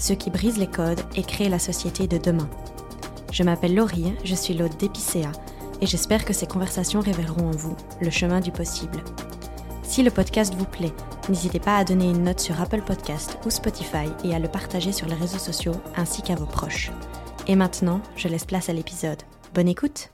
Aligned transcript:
ceux 0.00 0.14
qui 0.14 0.30
brisent 0.30 0.58
les 0.58 0.66
codes 0.66 1.02
et 1.14 1.22
créent 1.22 1.48
la 1.48 1.58
société 1.58 2.06
de 2.06 2.18
demain. 2.18 2.48
Je 3.32 3.42
m'appelle 3.42 3.74
Laurie, 3.74 4.14
je 4.24 4.34
suis 4.34 4.54
l'hôte 4.54 4.78
d'Epicéa 4.78 5.30
et 5.80 5.86
j'espère 5.86 6.24
que 6.24 6.32
ces 6.32 6.46
conversations 6.46 7.00
révéleront 7.00 7.48
en 7.48 7.56
vous 7.56 7.76
le 8.00 8.10
chemin 8.10 8.40
du 8.40 8.50
possible. 8.50 9.02
Si 9.82 10.02
le 10.02 10.10
podcast 10.10 10.54
vous 10.54 10.64
plaît, 10.64 10.92
n'hésitez 11.28 11.60
pas 11.60 11.76
à 11.76 11.84
donner 11.84 12.10
une 12.10 12.24
note 12.24 12.40
sur 12.40 12.60
Apple 12.60 12.82
Podcast 12.82 13.38
ou 13.44 13.50
Spotify 13.50 14.06
et 14.24 14.34
à 14.34 14.38
le 14.38 14.48
partager 14.48 14.92
sur 14.92 15.06
les 15.06 15.14
réseaux 15.14 15.38
sociaux 15.38 15.74
ainsi 15.96 16.22
qu'à 16.22 16.34
vos 16.34 16.46
proches. 16.46 16.90
Et 17.46 17.56
maintenant, 17.56 18.00
je 18.16 18.28
laisse 18.28 18.44
place 18.44 18.68
à 18.68 18.72
l'épisode. 18.72 19.22
Bonne 19.54 19.68
écoute 19.68 20.10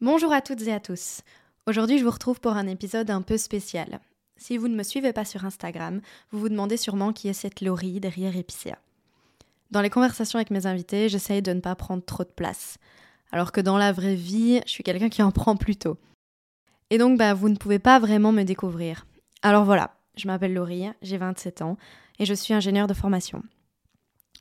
Bonjour 0.00 0.32
à 0.32 0.40
toutes 0.40 0.62
et 0.62 0.72
à 0.72 0.80
tous. 0.80 1.20
Aujourd'hui, 1.66 1.98
je 1.98 2.04
vous 2.04 2.10
retrouve 2.10 2.40
pour 2.40 2.52
un 2.52 2.66
épisode 2.66 3.10
un 3.10 3.22
peu 3.22 3.36
spécial. 3.36 4.00
Si 4.36 4.56
vous 4.56 4.68
ne 4.68 4.74
me 4.74 4.82
suivez 4.82 5.12
pas 5.12 5.26
sur 5.26 5.44
Instagram, 5.44 6.00
vous 6.30 6.40
vous 6.40 6.48
demandez 6.48 6.78
sûrement 6.78 7.12
qui 7.12 7.28
est 7.28 7.34
cette 7.34 7.60
Laurie 7.60 8.00
derrière 8.00 8.36
Epicéa. 8.36 8.78
Dans 9.70 9.82
les 9.82 9.90
conversations 9.90 10.38
avec 10.38 10.50
mes 10.50 10.66
invités, 10.66 11.08
j'essaye 11.08 11.42
de 11.42 11.52
ne 11.52 11.60
pas 11.60 11.76
prendre 11.76 12.04
trop 12.04 12.24
de 12.24 12.30
place. 12.30 12.78
Alors 13.30 13.52
que 13.52 13.60
dans 13.60 13.78
la 13.78 13.92
vraie 13.92 14.16
vie, 14.16 14.60
je 14.66 14.70
suis 14.70 14.82
quelqu'un 14.82 15.08
qui 15.08 15.22
en 15.22 15.30
prend 15.30 15.56
plutôt. 15.56 15.96
Et 16.90 16.98
donc, 16.98 17.16
bah, 17.18 17.34
vous 17.34 17.48
ne 17.48 17.56
pouvez 17.56 17.78
pas 17.78 18.00
vraiment 18.00 18.32
me 18.32 18.42
découvrir. 18.42 19.06
Alors 19.42 19.64
voilà, 19.64 19.94
je 20.16 20.26
m'appelle 20.26 20.54
Laurie, 20.54 20.88
j'ai 21.02 21.18
27 21.18 21.62
ans 21.62 21.76
et 22.18 22.26
je 22.26 22.34
suis 22.34 22.52
ingénieure 22.52 22.88
de 22.88 22.94
formation. 22.94 23.42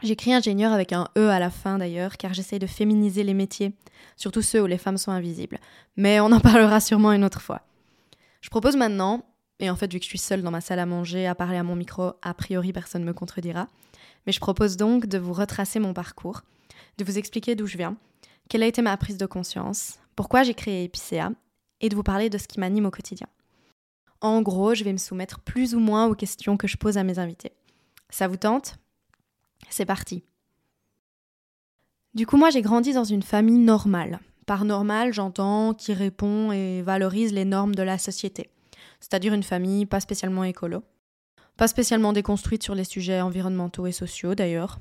J'écris 0.01 0.33
ingénieur 0.33 0.73
avec 0.73 0.93
un 0.93 1.09
E 1.17 1.29
à 1.29 1.39
la 1.39 1.51
fin 1.51 1.77
d'ailleurs, 1.77 2.17
car 2.17 2.33
j'essaie 2.33 2.57
de 2.57 2.65
féminiser 2.65 3.23
les 3.23 3.33
métiers, 3.33 3.73
surtout 4.15 4.41
ceux 4.41 4.63
où 4.63 4.65
les 4.65 4.77
femmes 4.77 4.97
sont 4.97 5.11
invisibles. 5.11 5.59
Mais 5.95 6.19
on 6.19 6.31
en 6.31 6.39
parlera 6.39 6.79
sûrement 6.79 7.11
une 7.11 7.23
autre 7.23 7.41
fois. 7.41 7.61
Je 8.41 8.49
propose 8.49 8.77
maintenant, 8.77 9.25
et 9.59 9.69
en 9.69 9.75
fait 9.75 9.91
vu 9.91 9.99
que 9.99 10.05
je 10.05 10.09
suis 10.09 10.17
seule 10.17 10.41
dans 10.41 10.51
ma 10.51 10.61
salle 10.61 10.79
à 10.79 10.85
manger 10.85 11.27
à 11.27 11.35
parler 11.35 11.57
à 11.57 11.63
mon 11.63 11.75
micro, 11.75 12.13
a 12.21 12.33
priori 12.33 12.73
personne 12.73 13.01
ne 13.01 13.07
me 13.07 13.13
contredira, 13.13 13.67
mais 14.25 14.31
je 14.31 14.39
propose 14.39 14.77
donc 14.77 15.05
de 15.05 15.17
vous 15.17 15.33
retracer 15.33 15.79
mon 15.79 15.93
parcours, 15.93 16.41
de 16.97 17.03
vous 17.03 17.17
expliquer 17.17 17.55
d'où 17.55 17.67
je 17.67 17.77
viens, 17.77 17.97
quelle 18.49 18.63
a 18.63 18.67
été 18.67 18.81
ma 18.81 18.97
prise 18.97 19.17
de 19.17 19.25
conscience, 19.25 19.99
pourquoi 20.15 20.43
j'ai 20.43 20.53
créé 20.53 20.83
Epicéa, 20.83 21.31
et 21.81 21.89
de 21.89 21.95
vous 21.95 22.03
parler 22.03 22.29
de 22.29 22.37
ce 22.37 22.47
qui 22.47 22.59
m'anime 22.59 22.85
au 22.85 22.91
quotidien. 22.91 23.27
En 24.21 24.41
gros, 24.41 24.73
je 24.73 24.83
vais 24.83 24.91
me 24.91 24.97
soumettre 24.97 25.39
plus 25.39 25.75
ou 25.75 25.79
moins 25.79 26.07
aux 26.07 26.15
questions 26.15 26.57
que 26.57 26.67
je 26.67 26.77
pose 26.77 26.97
à 26.97 27.03
mes 27.03 27.19
invités. 27.19 27.53
Ça 28.09 28.27
vous 28.27 28.37
tente? 28.37 28.77
C'est 29.69 29.85
parti. 29.85 30.23
Du 32.13 32.25
coup, 32.25 32.37
moi, 32.37 32.49
j'ai 32.49 32.61
grandi 32.61 32.91
dans 32.91 33.03
une 33.03 33.21
famille 33.21 33.59
normale. 33.59 34.19
Par 34.45 34.65
normale, 34.65 35.13
j'entends 35.13 35.73
qui 35.73 35.93
répond 35.93 36.51
et 36.51 36.81
valorise 36.81 37.33
les 37.33 37.45
normes 37.45 37.75
de 37.75 37.83
la 37.83 37.97
société. 37.97 38.49
C'est-à-dire 38.99 39.33
une 39.33 39.43
famille 39.43 39.85
pas 39.85 39.99
spécialement 39.99 40.43
écolo. 40.43 40.83
Pas 41.59 41.67
spécialement 41.67 42.13
déconstruite 42.13 42.63
sur 42.63 42.73
les 42.73 42.85
sujets 42.85 43.19
environnementaux 43.19 43.85
et 43.85 43.91
sociaux, 43.91 44.33
d'ailleurs. 44.33 44.79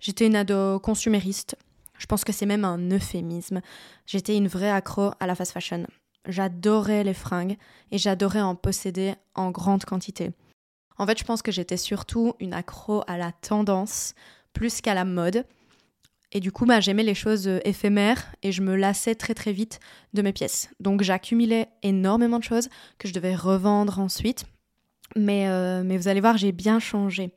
J'étais 0.00 0.26
une 0.26 0.34
ado 0.34 0.80
consumériste. 0.80 1.54
Je 1.98 2.06
pense 2.06 2.24
que 2.24 2.32
c'est 2.32 2.46
même 2.46 2.64
un 2.64 2.90
euphémisme. 2.90 3.60
J'étais 4.06 4.36
une 4.36 4.48
vraie 4.48 4.72
accro 4.72 5.12
à 5.20 5.28
la 5.28 5.36
fast 5.36 5.52
fashion. 5.52 5.86
J'adorais 6.26 7.04
les 7.04 7.14
fringues 7.14 7.56
et 7.92 7.98
j'adorais 7.98 8.40
en 8.40 8.56
posséder 8.56 9.14
en 9.36 9.52
grande 9.52 9.84
quantité. 9.84 10.32
En 10.98 11.06
fait, 11.06 11.16
je 11.16 11.22
pense 11.22 11.42
que 11.42 11.52
j'étais 11.52 11.76
surtout 11.76 12.34
une 12.40 12.54
accro 12.54 13.04
à 13.06 13.18
la 13.18 13.30
tendance 13.30 14.16
plus 14.52 14.80
qu'à 14.80 14.94
la 14.94 15.04
mode. 15.04 15.44
Et 16.32 16.40
du 16.40 16.50
coup, 16.50 16.66
bah, 16.66 16.80
j'aimais 16.80 17.04
les 17.04 17.14
choses 17.14 17.46
éphémères 17.64 18.34
et 18.42 18.50
je 18.50 18.62
me 18.62 18.74
lassais 18.74 19.14
très 19.14 19.34
très 19.34 19.52
vite 19.52 19.78
de 20.12 20.22
mes 20.22 20.32
pièces. 20.32 20.70
Donc 20.80 21.02
j'accumulais 21.02 21.68
énormément 21.84 22.40
de 22.40 22.44
choses 22.44 22.68
que 22.98 23.06
je 23.06 23.14
devais 23.14 23.36
revendre 23.36 24.00
ensuite. 24.00 24.44
Mais, 25.14 25.48
euh, 25.48 25.82
mais 25.84 25.96
vous 25.96 26.08
allez 26.08 26.20
voir, 26.20 26.36
j'ai 26.36 26.52
bien 26.52 26.78
changé. 26.78 27.30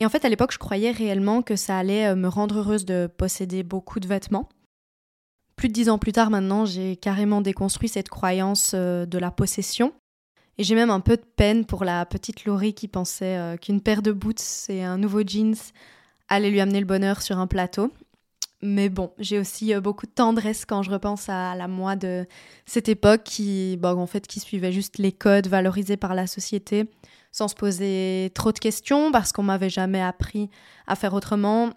Et 0.00 0.06
en 0.06 0.08
fait, 0.08 0.24
à 0.24 0.28
l'époque, 0.28 0.52
je 0.52 0.58
croyais 0.58 0.90
réellement 0.90 1.42
que 1.42 1.56
ça 1.56 1.78
allait 1.78 2.08
euh, 2.08 2.16
me 2.16 2.28
rendre 2.28 2.58
heureuse 2.58 2.84
de 2.84 3.06
posséder 3.06 3.62
beaucoup 3.62 4.00
de 4.00 4.08
vêtements. 4.08 4.48
Plus 5.56 5.68
de 5.68 5.74
dix 5.74 5.90
ans 5.90 5.98
plus 5.98 6.12
tard, 6.12 6.30
maintenant, 6.30 6.64
j'ai 6.64 6.96
carrément 6.96 7.42
déconstruit 7.42 7.88
cette 7.88 8.08
croyance 8.08 8.74
de 8.74 9.18
la 9.18 9.30
possession 9.30 9.92
et 10.60 10.62
j'ai 10.62 10.74
même 10.74 10.90
un 10.90 11.00
peu 11.00 11.16
de 11.16 11.24
peine 11.24 11.64
pour 11.64 11.84
la 11.84 12.04
petite 12.04 12.44
Laurie 12.44 12.74
qui 12.74 12.86
pensait 12.86 13.38
euh, 13.38 13.56
qu'une 13.56 13.80
paire 13.80 14.02
de 14.02 14.12
boots 14.12 14.68
et 14.68 14.84
un 14.84 14.98
nouveau 14.98 15.22
jeans 15.26 15.56
allaient 16.28 16.50
lui 16.50 16.60
amener 16.60 16.80
le 16.80 16.86
bonheur 16.86 17.22
sur 17.22 17.38
un 17.38 17.46
plateau. 17.46 17.90
Mais 18.62 18.90
bon, 18.90 19.12
j'ai 19.18 19.38
aussi 19.38 19.74
euh, 19.74 19.80
beaucoup 19.80 20.06
de 20.06 20.12
tendresse 20.12 20.66
quand 20.66 20.82
je 20.82 20.90
repense 20.90 21.28
à 21.28 21.54
la 21.54 21.66
moi 21.66 21.96
de 21.96 22.26
cette 22.66 22.88
époque 22.88 23.22
qui, 23.24 23.78
en 23.82 24.06
fait, 24.06 24.26
qui 24.26 24.38
suivait 24.38 24.72
juste 24.72 24.98
les 24.98 25.12
codes 25.12 25.46
valorisés 25.46 25.96
par 25.96 26.14
la 26.14 26.26
société 26.26 26.86
sans 27.32 27.48
se 27.48 27.54
poser 27.54 28.30
trop 28.34 28.52
de 28.52 28.58
questions 28.58 29.12
parce 29.12 29.32
qu'on 29.32 29.42
m'avait 29.42 29.70
jamais 29.70 30.02
appris 30.02 30.50
à 30.86 30.96
faire 30.96 31.14
autrement. 31.14 31.70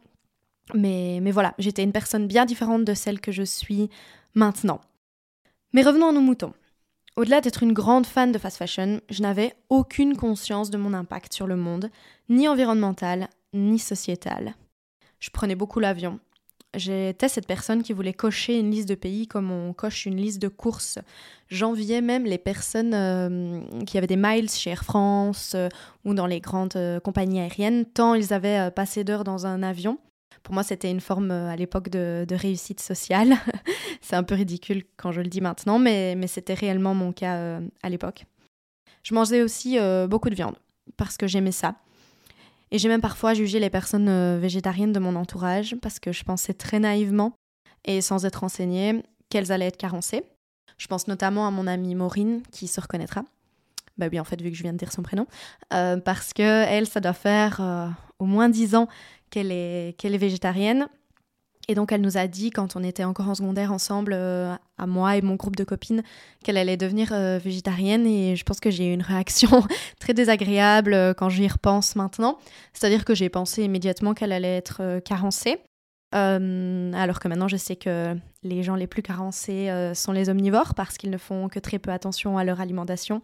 Mais, 0.73 1.19
mais 1.21 1.31
voilà, 1.31 1.53
j'étais 1.57 1.83
une 1.83 1.91
personne 1.91 2.27
bien 2.27 2.45
différente 2.45 2.85
de 2.85 2.93
celle 2.93 3.21
que 3.21 3.31
je 3.31 3.43
suis 3.43 3.89
maintenant. 4.33 4.81
Mais 5.73 5.83
revenons 5.83 6.09
à 6.09 6.11
nos 6.11 6.21
moutons. 6.21 6.53
Au-delà 7.15 7.41
d'être 7.41 7.61
une 7.61 7.73
grande 7.73 8.07
fan 8.07 8.31
de 8.31 8.39
fast 8.39 8.57
fashion, 8.57 8.99
je 9.09 9.21
n'avais 9.21 9.53
aucune 9.69 10.17
conscience 10.17 10.71
de 10.71 10.77
mon 10.77 10.93
impact 10.93 11.33
sur 11.33 11.45
le 11.45 11.55
monde, 11.55 11.91
ni 12.29 12.47
environnemental, 12.47 13.29
ni 13.53 13.77
sociétal. 13.77 14.55
Je 15.19 15.29
prenais 15.29 15.55
beaucoup 15.55 15.79
l'avion. 15.79 16.19
J'étais 16.75 17.29
cette 17.29 17.45
personne 17.45 17.83
qui 17.83 17.93
voulait 17.93 18.13
cocher 18.13 18.57
une 18.57 18.71
liste 18.71 18.89
de 18.89 18.95
pays 18.95 19.27
comme 19.27 19.51
on 19.51 19.73
coche 19.73 20.07
une 20.07 20.17
liste 20.17 20.41
de 20.41 20.47
courses. 20.47 20.97
J'enviais 21.47 22.01
même 22.01 22.25
les 22.25 22.39
personnes 22.39 22.95
euh, 22.95 23.61
qui 23.85 23.97
avaient 23.99 24.07
des 24.07 24.17
miles 24.17 24.49
chez 24.49 24.71
Air 24.71 24.83
France 24.83 25.53
euh, 25.53 25.69
ou 26.03 26.15
dans 26.15 26.25
les 26.25 26.39
grandes 26.39 26.75
euh, 26.75 26.99
compagnies 26.99 27.41
aériennes, 27.41 27.85
tant 27.85 28.15
ils 28.15 28.33
avaient 28.33 28.71
passé 28.71 29.03
d'heures 29.03 29.23
dans 29.23 29.45
un 29.45 29.61
avion. 29.61 29.99
Pour 30.41 30.55
moi, 30.55 30.63
c'était 30.63 30.89
une 30.89 30.99
forme 30.99 31.29
à 31.29 31.55
l'époque 31.55 31.89
de, 31.89 32.25
réussite 32.31 32.81
sociale. 32.81 33.35
c'est 34.01 34.15
un 34.15 34.23
peu 34.23 34.33
ridicule 34.33 34.83
quand 34.97 35.11
je 35.11 35.21
le 35.21 35.27
dis 35.27 35.41
maintenant, 35.41 35.77
mais, 35.77 36.17
c'était 36.27 36.55
réellement 36.55 36.95
mon 36.95 37.13
cas 37.13 37.59
à 37.81 37.89
l'époque. 37.89 38.25
Je 39.03 39.13
mangeais 39.13 39.41
aussi 39.41 39.77
beaucoup 40.09 40.29
de 40.29 40.35
viande 40.35 40.55
parce 40.97 41.15
que 41.15 41.27
j'aimais 41.27 41.53
ça. 41.53 41.75
Et 42.73 42.79
j'ai 42.79 42.89
même 42.89 43.01
parfois 43.01 43.35
jugé 43.35 43.59
les 43.59 43.69
personnes 43.69 44.39
végétariennes 44.39 44.93
de 44.93 44.99
mon 44.99 45.15
entourage 45.15 45.75
parce 45.79 45.99
que 45.99 46.11
je 46.11 46.23
pensais 46.23 46.55
très 46.55 46.79
naïvement 46.79 47.33
et 47.85 48.01
sans 48.01 48.25
être 48.25 48.37
renseignée 48.37 49.03
qu'elles 49.29 49.51
allaient 49.51 49.67
être 49.67 49.77
carencées. 49.77 50.23
Je 50.79 50.87
pense 50.87 51.07
notamment 51.07 51.45
à 51.47 51.51
mon 51.51 51.67
amie 51.67 51.93
Maureen 51.93 52.41
qui 52.51 52.67
se 52.67 52.81
reconnaîtra. 52.81 53.25
Bah 53.99 54.07
oui, 54.11 54.19
en 54.19 54.23
fait, 54.23 54.41
vu 54.41 54.49
que 54.49 54.57
je 54.57 54.63
viens 54.63 54.73
de 54.73 54.79
dire 54.79 54.91
son 54.91 55.03
prénom. 55.03 55.27
parce 55.69 56.33
que 56.33 56.41
elle, 56.41 56.87
ça 56.87 56.99
doit 56.99 57.13
faire 57.13 57.61
au 58.17 58.25
moins 58.25 58.49
dix 58.49 58.73
ans 58.73 58.87
qu'elle 59.29 59.51
est, 59.51 59.95
qu'elle 59.99 60.15
est 60.15 60.17
végétarienne. 60.17 60.87
Et 61.67 61.75
donc 61.75 61.91
elle 61.91 62.01
nous 62.01 62.17
a 62.17 62.27
dit 62.27 62.49
quand 62.49 62.75
on 62.75 62.83
était 62.83 63.03
encore 63.03 63.29
en 63.29 63.35
secondaire 63.35 63.71
ensemble, 63.71 64.13
euh, 64.13 64.53
à 64.77 64.87
moi 64.87 65.15
et 65.15 65.21
mon 65.21 65.35
groupe 65.35 65.55
de 65.55 65.63
copines, 65.63 66.03
qu'elle 66.43 66.57
allait 66.57 66.77
devenir 66.77 67.09
euh, 67.13 67.37
végétarienne 67.37 68.05
et 68.05 68.35
je 68.35 68.43
pense 68.43 68.59
que 68.59 68.69
j'ai 68.69 68.89
eu 68.89 68.93
une 68.93 69.01
réaction 69.01 69.63
très 69.99 70.13
désagréable 70.13 70.93
euh, 70.93 71.13
quand 71.13 71.29
j'y 71.29 71.47
repense 71.47 71.95
maintenant. 71.95 72.37
C'est-à-dire 72.73 73.05
que 73.05 73.15
j'ai 73.15 73.29
pensé 73.29 73.63
immédiatement 73.63 74.13
qu'elle 74.13 74.33
allait 74.33 74.57
être 74.57 74.99
carencée. 75.05 75.61
alors 76.11 77.19
que 77.19 77.27
maintenant 77.27 77.47
je 77.47 77.57
sais 77.57 77.75
que 77.75 78.15
les 78.43 78.61
gens 78.61 78.75
les 78.75 78.87
plus 78.87 79.01
carencés 79.01 79.71
sont 79.95 80.11
les 80.11 80.29
omnivores 80.29 80.75
parce 80.75 80.97
qu'ils 80.97 81.09
ne 81.09 81.17
font 81.17 81.47
que 81.47 81.59
très 81.59 81.79
peu 81.79 81.91
attention 81.91 82.37
à 82.37 82.43
leur 82.43 82.59
alimentation 82.59 83.21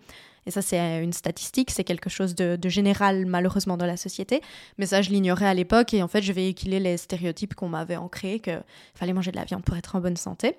et 0.50 0.51
ça, 0.51 0.63
c'est 0.63 1.04
une 1.04 1.13
statistique, 1.13 1.69
c'est 1.69 1.84
quelque 1.84 2.10
chose 2.10 2.34
de, 2.34 2.57
général 2.69 3.28
malheureusement 3.28 3.78
dans 3.78 3.86
la 3.86 3.98
société. 3.98 4.42
Mais 4.80 4.88
ça, 4.88 5.04
je 5.04 5.12
l'ignorais 5.12 5.46
à 5.46 5.54
l'époque 5.54 5.94
et 5.94 6.01
en 6.01 6.07
fait, 6.07 6.24
je 6.24 6.34
véhiculais 6.34 6.80
les 6.80 6.98
stéréotypes 6.98 7.54
qu'on 7.54 7.69
m'avait 7.69 7.98
ancrés, 7.98 8.40
qu'il 8.40 8.63
fallait 8.96 9.13
manger 9.13 9.30
de 9.30 9.36
la 9.36 9.44
viande 9.44 9.63
pour 9.63 9.78
être 9.78 9.96
en 9.96 10.00
bonne 10.00 10.18
santé. 10.18 10.57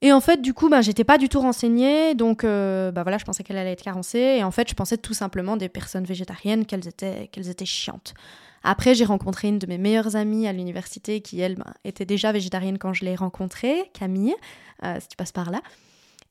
Et 0.00 0.12
en 0.12 0.20
fait, 0.20 0.40
du 0.40 0.54
coup, 0.54 0.68
bah, 0.68 0.80
j'étais 0.80 1.02
pas 1.02 1.18
du 1.18 1.28
tout 1.28 1.40
renseignée, 1.40 2.14
donc 2.14 2.44
euh, 2.44 2.92
bah 2.92 3.02
voilà, 3.02 3.18
je 3.18 3.24
pensais 3.24 3.42
qu'elle 3.42 3.56
allait 3.56 3.72
être 3.72 3.82
carencée. 3.82 4.36
Et 4.38 4.44
en 4.44 4.52
fait, 4.52 4.68
je 4.70 4.74
pensais 4.74 4.96
tout 4.96 5.14
simplement 5.14 5.56
des 5.56 5.68
personnes 5.68 6.04
végétariennes 6.04 6.64
qu'elles 6.64 6.86
étaient, 6.86 7.26
qu'elles 7.32 7.48
étaient 7.48 7.66
chiantes. 7.66 8.14
Après, 8.62 8.94
j'ai 8.94 9.04
rencontré 9.04 9.48
une 9.48 9.58
de 9.58 9.66
mes 9.66 9.76
meilleures 9.78 10.14
amies 10.14 10.46
à 10.46 10.52
l'université 10.52 11.20
qui, 11.20 11.40
elle, 11.40 11.56
bah, 11.56 11.74
était 11.82 12.06
déjà 12.06 12.30
végétarienne 12.30 12.78
quand 12.78 12.92
je 12.92 13.04
l'ai 13.04 13.16
rencontrée, 13.16 13.90
Camille, 13.92 14.36
euh, 14.84 14.98
si 15.00 15.08
tu 15.08 15.16
passes 15.16 15.32
par 15.32 15.50
là. 15.50 15.62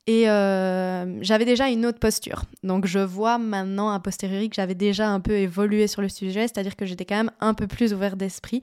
Et 0.05 0.29
euh, 0.29 1.23
j'avais 1.23 1.45
déjà 1.45 1.69
une 1.69 1.85
autre 1.85 2.00
posture. 2.00 2.44
Donc 2.63 2.85
je 2.85 3.00
vois 3.00 3.38
maintenant 3.38 3.89
a 3.91 4.00
posteriori 4.00 4.50
que 4.50 4.55
j'avais 4.55 4.75
déjà 4.75 5.09
un 5.09 5.21
peu 5.21 5.33
évolué 5.33 5.88
sur 5.88 6.01
le 6.01 6.09
sujet, 6.09 6.41
c'est-à-dire 6.41 6.75
que 6.75 6.85
j'étais 6.85 7.05
quand 7.05 7.15
même 7.15 7.31
un 7.39 7.53
peu 7.53 7.67
plus 7.67 7.94
ouverte 7.94 8.17
d'esprit 8.17 8.61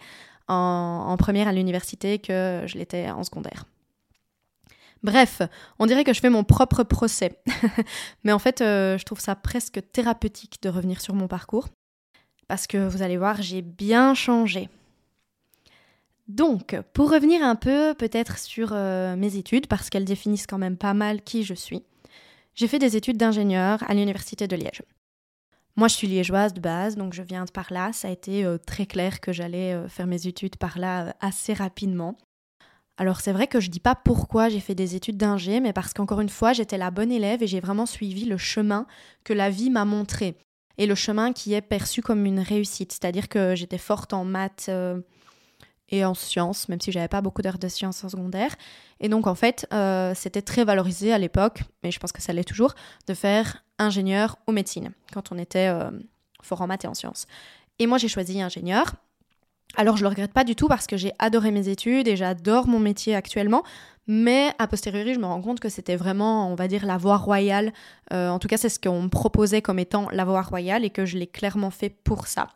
en, 0.48 1.16
première 1.18 1.48
à 1.48 1.52
l'université 1.52 2.18
que 2.18 2.64
je 2.66 2.76
l'étais 2.76 3.08
en 3.08 3.22
secondaire. 3.22 3.64
Bref, 5.02 5.40
on 5.78 5.86
dirait 5.86 6.04
que 6.04 6.12
je 6.12 6.20
fais 6.20 6.28
mon 6.28 6.44
propre 6.44 6.82
procès. 6.82 7.40
Mais 8.24 8.32
en 8.32 8.38
fait, 8.38 8.60
euh, 8.60 8.98
je 8.98 9.04
trouve 9.04 9.20
ça 9.20 9.34
presque 9.34 9.80
thérapeutique 9.92 10.58
de 10.62 10.68
revenir 10.68 11.00
sur 11.00 11.14
mon 11.14 11.26
parcours. 11.26 11.68
Parce 12.48 12.66
que 12.66 12.76
vous 12.76 13.00
allez 13.00 13.16
voir, 13.16 13.40
j'ai 13.40 13.62
bien 13.62 14.12
changé. 14.12 14.68
Donc, 16.30 16.76
pour 16.92 17.10
revenir 17.10 17.42
un 17.42 17.56
peu 17.56 17.92
peut-être 17.94 18.38
sur 18.38 18.70
euh, 18.72 19.16
mes 19.16 19.34
études, 19.34 19.66
parce 19.66 19.90
qu'elles 19.90 20.04
définissent 20.04 20.46
quand 20.46 20.58
même 20.58 20.76
pas 20.76 20.94
mal 20.94 21.22
qui 21.22 21.42
je 21.42 21.54
suis, 21.54 21.82
j'ai 22.54 22.68
fait 22.68 22.78
des 22.78 22.96
études 22.96 23.16
d'ingénieur 23.16 23.82
à 23.88 23.94
l'Université 23.94 24.46
de 24.46 24.54
Liège. 24.54 24.84
Moi, 25.74 25.88
je 25.88 25.96
suis 25.96 26.06
liégeoise 26.06 26.54
de 26.54 26.60
base, 26.60 26.94
donc 26.94 27.14
je 27.14 27.22
viens 27.22 27.46
de 27.46 27.50
par 27.50 27.72
là. 27.72 27.92
Ça 27.92 28.06
a 28.06 28.12
été 28.12 28.44
euh, 28.44 28.58
très 28.58 28.86
clair 28.86 29.20
que 29.20 29.32
j'allais 29.32 29.74
euh, 29.74 29.88
faire 29.88 30.06
mes 30.06 30.28
études 30.28 30.54
par 30.54 30.78
là 30.78 31.16
assez 31.18 31.52
rapidement. 31.52 32.16
Alors 32.96 33.20
c'est 33.20 33.32
vrai 33.32 33.48
que 33.48 33.58
je 33.58 33.68
dis 33.68 33.80
pas 33.80 33.96
pourquoi 33.96 34.48
j'ai 34.50 34.60
fait 34.60 34.76
des 34.76 34.94
études 34.94 35.16
d'ingé, 35.16 35.58
mais 35.58 35.72
parce 35.72 35.92
qu'encore 35.92 36.20
une 36.20 36.28
fois, 36.28 36.52
j'étais 36.52 36.78
la 36.78 36.92
bonne 36.92 37.10
élève 37.10 37.42
et 37.42 37.48
j'ai 37.48 37.58
vraiment 37.58 37.86
suivi 37.86 38.24
le 38.24 38.36
chemin 38.36 38.86
que 39.24 39.32
la 39.32 39.50
vie 39.50 39.70
m'a 39.70 39.84
montré. 39.84 40.36
Et 40.78 40.86
le 40.86 40.94
chemin 40.94 41.32
qui 41.32 41.54
est 41.54 41.60
perçu 41.60 42.02
comme 42.02 42.24
une 42.24 42.38
réussite. 42.40 42.92
C'est-à-dire 42.92 43.28
que 43.28 43.56
j'étais 43.56 43.78
forte 43.78 44.12
en 44.12 44.24
maths 44.24 44.70
et 45.90 46.04
en 46.04 46.14
sciences, 46.14 46.68
même 46.68 46.80
si 46.80 46.92
j'avais 46.92 47.08
pas 47.08 47.20
beaucoup 47.20 47.42
d'heures 47.42 47.58
de 47.58 47.68
sciences 47.68 48.04
en 48.04 48.08
secondaire. 48.08 48.54
Et 49.00 49.08
donc 49.08 49.26
en 49.26 49.34
fait, 49.34 49.66
euh, 49.72 50.12
c'était 50.14 50.42
très 50.42 50.64
valorisé 50.64 51.12
à 51.12 51.18
l'époque, 51.18 51.62
mais 51.82 51.90
je 51.90 51.98
pense 51.98 52.12
que 52.12 52.22
ça 52.22 52.32
l'est 52.32 52.44
toujours, 52.44 52.74
de 53.06 53.14
faire 53.14 53.64
ingénieur 53.78 54.36
ou 54.46 54.52
médecine 54.52 54.92
quand 55.12 55.32
on 55.32 55.38
était 55.38 55.68
euh, 55.68 55.90
fort 56.42 56.62
en 56.62 56.66
maths 56.66 56.84
et 56.84 56.88
en 56.88 56.94
sciences. 56.94 57.26
Et 57.78 57.86
moi 57.86 57.98
j'ai 57.98 58.08
choisi 58.08 58.40
ingénieur. 58.40 58.94
Alors 59.76 59.96
je 59.96 60.02
le 60.02 60.08
regrette 60.08 60.32
pas 60.32 60.44
du 60.44 60.56
tout 60.56 60.68
parce 60.68 60.86
que 60.86 60.96
j'ai 60.96 61.12
adoré 61.18 61.50
mes 61.50 61.68
études 61.68 62.08
et 62.08 62.16
j'adore 62.16 62.66
mon 62.66 62.80
métier 62.80 63.14
actuellement, 63.14 63.62
mais 64.06 64.52
a 64.58 64.66
posteriori 64.66 65.14
je 65.14 65.20
me 65.20 65.26
rends 65.26 65.40
compte 65.40 65.60
que 65.60 65.68
c'était 65.68 65.96
vraiment, 65.96 66.50
on 66.50 66.56
va 66.56 66.66
dire, 66.66 66.84
la 66.84 66.98
voie 66.98 67.16
royale. 67.16 67.72
Euh, 68.12 68.28
en 68.28 68.38
tout 68.38 68.48
cas 68.48 68.56
c'est 68.56 68.68
ce 68.68 68.80
qu'on 68.80 69.02
me 69.02 69.08
proposait 69.08 69.62
comme 69.62 69.78
étant 69.78 70.08
la 70.10 70.24
voie 70.24 70.42
royale 70.42 70.84
et 70.84 70.90
que 70.90 71.06
je 71.06 71.16
l'ai 71.16 71.28
clairement 71.28 71.70
fait 71.70 71.90
pour 71.90 72.26
ça. 72.26 72.48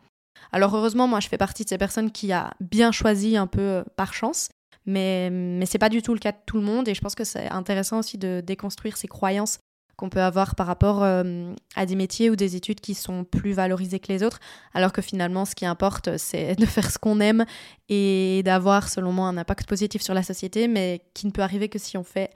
Alors 0.52 0.74
heureusement, 0.74 1.06
moi, 1.06 1.20
je 1.20 1.28
fais 1.28 1.38
partie 1.38 1.64
de 1.64 1.68
ces 1.68 1.78
personnes 1.78 2.10
qui 2.10 2.32
a 2.32 2.52
bien 2.60 2.92
choisi 2.92 3.36
un 3.36 3.46
peu 3.46 3.60
euh, 3.60 3.84
par 3.96 4.14
chance. 4.14 4.48
Mais, 4.86 5.30
mais 5.30 5.64
c'est 5.64 5.78
pas 5.78 5.88
du 5.88 6.02
tout 6.02 6.12
le 6.12 6.20
cas 6.20 6.32
de 6.32 6.38
tout 6.46 6.56
le 6.56 6.62
monde. 6.62 6.88
Et 6.88 6.94
je 6.94 7.00
pense 7.00 7.14
que 7.14 7.24
c'est 7.24 7.48
intéressant 7.50 7.98
aussi 7.98 8.18
de 8.18 8.42
déconstruire 8.44 8.96
ces 8.96 9.08
croyances 9.08 9.58
qu'on 9.96 10.08
peut 10.08 10.20
avoir 10.20 10.54
par 10.54 10.66
rapport 10.66 11.02
euh, 11.02 11.52
à 11.76 11.86
des 11.86 11.94
métiers 11.94 12.30
ou 12.30 12.36
des 12.36 12.56
études 12.56 12.80
qui 12.80 12.94
sont 12.94 13.24
plus 13.24 13.52
valorisés 13.52 14.00
que 14.00 14.12
les 14.12 14.22
autres, 14.22 14.40
alors 14.72 14.92
que 14.92 15.02
finalement 15.02 15.44
ce 15.44 15.54
qui 15.54 15.66
importe 15.66 16.16
c'est 16.16 16.56
de 16.56 16.66
faire 16.66 16.90
ce 16.90 16.98
qu'on 16.98 17.20
aime 17.20 17.44
et 17.88 18.42
d'avoir 18.44 18.88
selon 18.88 19.12
moi 19.12 19.28
un 19.28 19.36
impact 19.36 19.68
positif 19.68 20.02
sur 20.02 20.14
la 20.14 20.22
société, 20.22 20.68
mais 20.68 21.02
qui 21.14 21.26
ne 21.26 21.30
peut 21.30 21.42
arriver 21.42 21.68
que 21.68 21.78
si 21.78 21.96
on 21.96 22.04
fait 22.04 22.30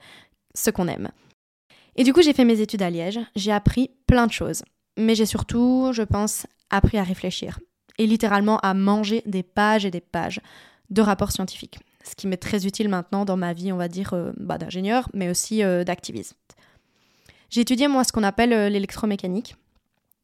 ce 0.55 0.69
qu'on 0.69 0.87
aime. 0.87 1.09
Et 1.95 2.03
du 2.03 2.13
coup 2.13 2.21
j'ai 2.21 2.33
fait 2.33 2.45
mes 2.45 2.61
études 2.61 2.81
à 2.81 2.89
Liège, 2.89 3.19
j'ai 3.35 3.51
appris 3.51 3.91
plein 4.07 4.27
de 4.27 4.31
choses, 4.31 4.63
mais 4.97 5.15
j'ai 5.15 5.25
surtout, 5.25 5.91
je 5.93 6.03
pense, 6.03 6.45
appris 6.69 6.97
à 6.97 7.03
réfléchir 7.03 7.59
et 7.99 8.07
littéralement 8.07 8.57
à 8.59 8.73
manger 8.73 9.21
des 9.27 9.43
pages 9.43 9.85
et 9.85 9.91
des 9.91 10.01
pages 10.01 10.41
de 10.89 11.01
rapports 11.03 11.31
scientifiques. 11.31 11.79
Ce 12.03 12.15
qui 12.15 12.25
m'est 12.25 12.37
très 12.37 12.65
utile 12.65 12.89
maintenant 12.89 13.25
dans 13.25 13.37
ma 13.37 13.53
vie, 13.53 13.71
on 13.71 13.77
va 13.77 13.87
dire, 13.87 14.13
euh, 14.13 14.31
bah, 14.37 14.57
d'ingénieur, 14.57 15.07
mais 15.13 15.29
aussi 15.29 15.63
euh, 15.63 15.83
d'activiste. 15.83 16.35
J'ai 17.49 17.61
étudié, 17.61 17.87
moi, 17.87 18.03
ce 18.03 18.11
qu'on 18.11 18.23
appelle 18.23 18.53
euh, 18.53 18.69
l'électromécanique. 18.69 19.55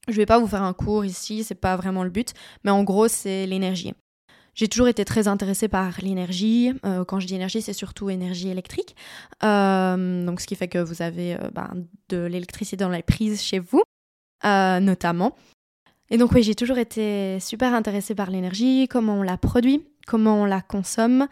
Je 0.07 0.13
ne 0.13 0.17
vais 0.17 0.25
pas 0.25 0.39
vous 0.39 0.47
faire 0.47 0.63
un 0.63 0.73
cours 0.73 1.03
ici, 1.03 1.43
c'est 1.43 1.55
pas 1.55 1.75
vraiment 1.75 2.03
le 2.03 2.09
but, 2.09 2.33
mais 2.63 2.71
en 2.71 2.83
gros, 2.83 3.07
c'est 3.07 3.45
l'énergie. 3.45 3.93
J'ai 4.53 4.67
toujours 4.69 4.87
été 4.87 5.03
très 5.03 5.27
intéressée 5.27 5.67
par 5.67 5.99
l'énergie. 6.01 6.71
quand 7.07 7.19
je 7.19 7.27
dis 7.27 7.35
énergie, 7.35 7.61
c'est 7.61 7.73
surtout 7.73 8.09
énergie 8.09 8.47
électrique. 8.47 8.95
donc, 9.41 10.39
ce 10.39 10.45
qui 10.47 10.55
fait 10.55 10.69
que 10.69 10.77
vous 10.77 11.01
avez 11.01 11.35
bah, 11.53 11.71
de 12.07 12.19
l'électricité 12.19 12.77
dans 12.77 12.89
les 12.89 13.03
prises 13.03 13.41
chez 13.41 13.59
vous, 13.59 13.83
notamment. 14.43 15.35
Et 16.11 16.17
donc 16.17 16.31
oui, 16.33 16.43
j'ai 16.43 16.55
toujours 16.55 16.77
été 16.77 17.39
super 17.39 17.73
intéressée 17.73 18.15
par 18.15 18.29
l'énergie, 18.29 18.87
comment 18.89 19.15
on 19.15 19.23
la 19.23 19.37
produit, 19.37 19.83
comment 20.05 20.41
on 20.41 20.45
la 20.45 20.61
consomme 20.61 21.27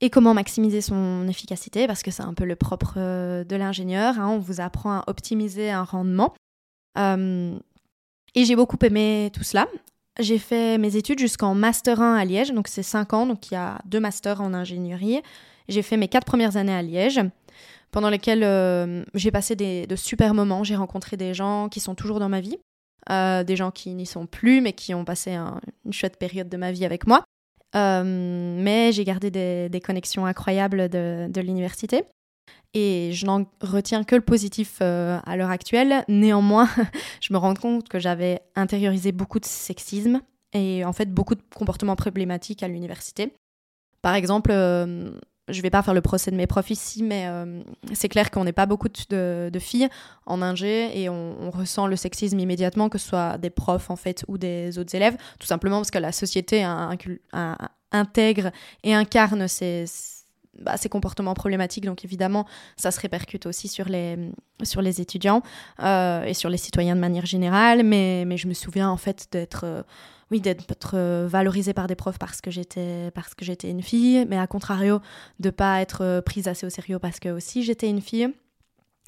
et 0.00 0.10
comment 0.10 0.32
maximiser 0.32 0.80
son 0.80 1.26
efficacité, 1.28 1.86
parce 1.86 2.02
que 2.02 2.10
c'est 2.10 2.22
un 2.22 2.34
peu 2.34 2.44
le 2.44 2.56
propre 2.56 2.94
euh, 2.96 3.44
de 3.44 3.56
l'ingénieur. 3.56 4.18
Hein. 4.18 4.28
on 4.28 4.38
vous 4.38 4.60
apprend 4.60 4.98
à 4.98 5.04
optimiser 5.08 5.70
un 5.70 5.82
rendement. 5.82 6.34
Euh, 6.96 7.58
et 8.34 8.44
j'ai 8.44 8.56
beaucoup 8.56 8.78
aimé 8.82 9.30
tout 9.32 9.42
cela. 9.42 9.66
J'ai 10.20 10.38
fait 10.38 10.78
mes 10.78 10.96
études 10.96 11.18
jusqu'en 11.18 11.54
Master 11.54 12.00
1 12.00 12.14
à 12.14 12.24
Liège, 12.24 12.52
donc 12.52 12.68
c'est 12.68 12.82
5 12.82 13.12
ans, 13.12 13.26
donc 13.26 13.50
il 13.50 13.54
y 13.54 13.56
a 13.56 13.78
deux 13.86 14.00
masters 14.00 14.40
en 14.40 14.54
ingénierie. 14.54 15.20
J'ai 15.68 15.82
fait 15.82 15.96
mes 15.96 16.08
quatre 16.08 16.24
premières 16.24 16.56
années 16.56 16.74
à 16.74 16.82
Liège, 16.82 17.20
pendant 17.90 18.08
lesquelles 18.08 18.44
euh, 18.44 19.04
j'ai 19.14 19.30
passé 19.30 19.54
de 19.56 19.96
super 19.96 20.34
moments. 20.34 20.64
J'ai 20.64 20.76
rencontré 20.76 21.16
des 21.16 21.34
gens 21.34 21.68
qui 21.68 21.80
sont 21.80 21.94
toujours 21.94 22.20
dans 22.20 22.28
ma 22.28 22.40
vie. 22.40 22.58
Euh, 23.10 23.42
des 23.42 23.56
gens 23.56 23.70
qui 23.70 23.94
n'y 23.94 24.06
sont 24.06 24.26
plus, 24.26 24.60
mais 24.60 24.74
qui 24.74 24.94
ont 24.94 25.04
passé 25.04 25.32
une 25.32 25.92
chouette 25.92 26.18
période 26.18 26.48
de 26.48 26.56
ma 26.56 26.72
vie 26.72 26.84
avec 26.84 27.06
moi. 27.06 27.24
Euh, 27.74 28.02
mais 28.04 28.92
j'ai 28.92 29.04
gardé 29.04 29.30
des, 29.30 29.80
connexions 29.80 30.26
incroyables 30.26 30.88
de, 30.88 31.40
l'université. 31.40 32.04
Et 32.74 33.10
je 33.12 33.24
n'en 33.24 33.46
retiens 33.62 34.04
que 34.04 34.14
le 34.14 34.20
positif 34.20 34.78
euh, 34.82 35.18
à 35.24 35.36
l'heure 35.36 35.50
actuelle. 35.50 36.04
Néanmoins, 36.08 36.68
je 37.20 37.32
me 37.32 37.38
rends 37.38 37.54
compte 37.54 37.88
que 37.88 37.98
j'avais 37.98 38.40
intériorisé 38.56 39.10
beaucoup 39.10 39.40
de 39.40 39.46
sexisme 39.46 40.20
et 40.52 40.84
en 40.84 40.92
fait 40.92 41.12
beaucoup 41.12 41.34
de 41.34 41.42
comportements 41.54 41.96
problématiques 41.96 42.62
à 42.62 42.68
l'université. 42.68 43.32
Par 44.02 44.14
exemple, 44.14 44.52
je 45.48 45.62
vais 45.62 45.70
pas 45.70 45.82
faire 45.82 45.94
le 45.94 46.00
procès 46.00 46.30
de 46.30 46.36
mes 46.36 46.46
profs 46.46 46.70
ici, 46.70 47.02
mais 47.02 47.26
euh, 47.26 47.62
c'est 47.92 48.08
clair 48.08 48.30
qu'on 48.30 48.44
n'est 48.44 48.52
pas 48.52 48.66
beaucoup 48.66 48.88
de, 48.88 49.50
filles 49.58 49.88
en 50.26 50.42
ingé 50.42 51.00
et 51.00 51.08
on, 51.08 51.50
ressent 51.50 51.86
le 51.86 51.96
sexisme 51.96 52.38
immédiatement, 52.38 52.88
que 52.88 52.98
ce 52.98 53.08
soit 53.08 53.38
des 53.38 53.50
profs 53.50 53.90
en 53.90 53.96
fait 53.96 54.24
ou 54.28 54.38
des 54.38 54.78
autres 54.78 54.94
élèves, 54.94 55.16
tout 55.38 55.46
simplement 55.46 55.76
parce 55.76 55.90
que 55.90 55.98
la 55.98 56.12
société 56.12 56.62
intègre 57.92 58.50
et 58.84 58.94
incarne 58.94 59.48
ces, 59.48 59.86
bah, 60.60 60.76
ces, 60.76 60.88
comportements 60.88 61.34
problématiques, 61.34 61.84
donc 61.84 62.04
évidemment 62.04 62.46
ça 62.76 62.90
se 62.90 63.00
répercute 63.00 63.46
aussi 63.46 63.68
sur 63.68 63.88
les, 63.88 65.00
étudiants 65.00 65.42
euh, 65.82 66.24
et 66.24 66.34
sur 66.34 66.50
les 66.50 66.58
citoyens 66.58 66.94
de 66.94 67.00
manière 67.00 67.26
générale, 67.26 67.82
mais, 67.82 68.24
mais 68.26 68.36
je 68.36 68.46
me 68.48 68.54
souviens 68.54 68.90
en 68.90 68.96
fait 68.96 69.28
d'être... 69.32 69.64
Euh, 69.64 69.82
oui, 70.30 70.40
d'être 70.40 70.94
euh, 70.94 71.26
valorisée 71.28 71.72
par 71.72 71.86
des 71.86 71.94
profs 71.94 72.18
parce 72.18 72.40
que 72.40 72.50
j'étais 72.50 73.10
parce 73.12 73.34
que 73.34 73.44
j'étais 73.44 73.70
une 73.70 73.82
fille, 73.82 74.26
mais 74.28 74.38
à 74.38 74.46
contrario 74.46 75.00
de 75.40 75.50
pas 75.50 75.80
être 75.80 76.02
euh, 76.02 76.20
prise 76.20 76.48
assez 76.48 76.66
au 76.66 76.70
sérieux 76.70 76.98
parce 76.98 77.18
que 77.18 77.30
aussi 77.30 77.62
j'étais 77.62 77.88
une 77.88 78.02
fille. 78.02 78.28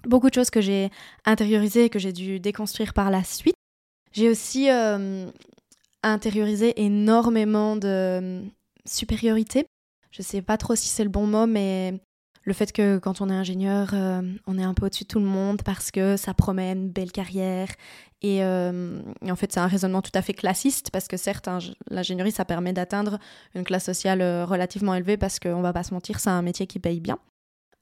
Beaucoup 0.07 0.31
de 0.31 0.35
choses 0.35 0.49
que 0.49 0.63
j'ai 0.63 0.91
intériorisées 1.27 1.91
que 1.91 1.99
j'ai 1.99 2.13
dû 2.13 2.41
déconstruire 2.41 2.95
par 2.95 3.11
la 3.11 3.23
suite. 3.23 3.55
J'ai 4.13 4.31
aussi 4.31 4.71
euh, 4.71 5.31
intériorisé 6.03 6.83
énormément 6.83 7.77
de 7.77 8.43
supériorité. 8.87 9.67
Je 10.11 10.23
sais 10.23 10.41
pas 10.41 10.57
trop 10.57 10.75
si 10.75 10.89
c'est 10.89 11.05
le 11.05 11.11
bon 11.11 11.27
mot, 11.27 11.47
mais 11.47 12.01
le 12.43 12.53
fait 12.55 12.73
que 12.73 12.99
quand 12.99 13.21
on 13.21 13.29
est 13.29 13.35
ingénieur, 13.35 13.91
euh, 13.93 14.23
on 14.47 14.59
est 14.59 14.63
un 14.63 14.73
peu 14.73 14.87
au-dessus 14.87 15.05
de 15.05 15.09
tout 15.09 15.19
le 15.19 15.27
monde 15.27 15.63
parce 15.63 15.91
que 15.91 16.17
ça 16.17 16.33
promet 16.33 16.73
une 16.73 16.89
belle 16.89 17.13
carrière. 17.13 17.69
Et, 18.23 18.43
euh, 18.43 19.01
en 19.29 19.37
fait, 19.37 19.53
c'est 19.53 19.61
un 19.61 19.67
raisonnement 19.67 20.03
tout 20.03 20.11
à 20.15 20.23
fait 20.23 20.33
classiste 20.33 20.91
parce 20.91 21.07
que 21.07 21.17
certes, 21.17 21.49
l'ingénierie, 21.91 22.33
ça 22.33 22.45
permet 22.45 22.73
d'atteindre 22.73 23.19
une 23.55 23.65
classe 23.65 23.85
sociale 23.85 24.23
euh, 24.23 24.47
relativement 24.47 24.95
élevée 24.95 25.17
parce 25.17 25.39
qu'on 25.39 25.61
va 25.61 25.73
pas 25.73 25.83
se 25.83 25.93
mentir, 25.93 26.19
c'est 26.19 26.31
un 26.31 26.43
métier 26.43 26.67
qui 26.67 26.79
paye 26.79 27.01
bien. 27.01 27.19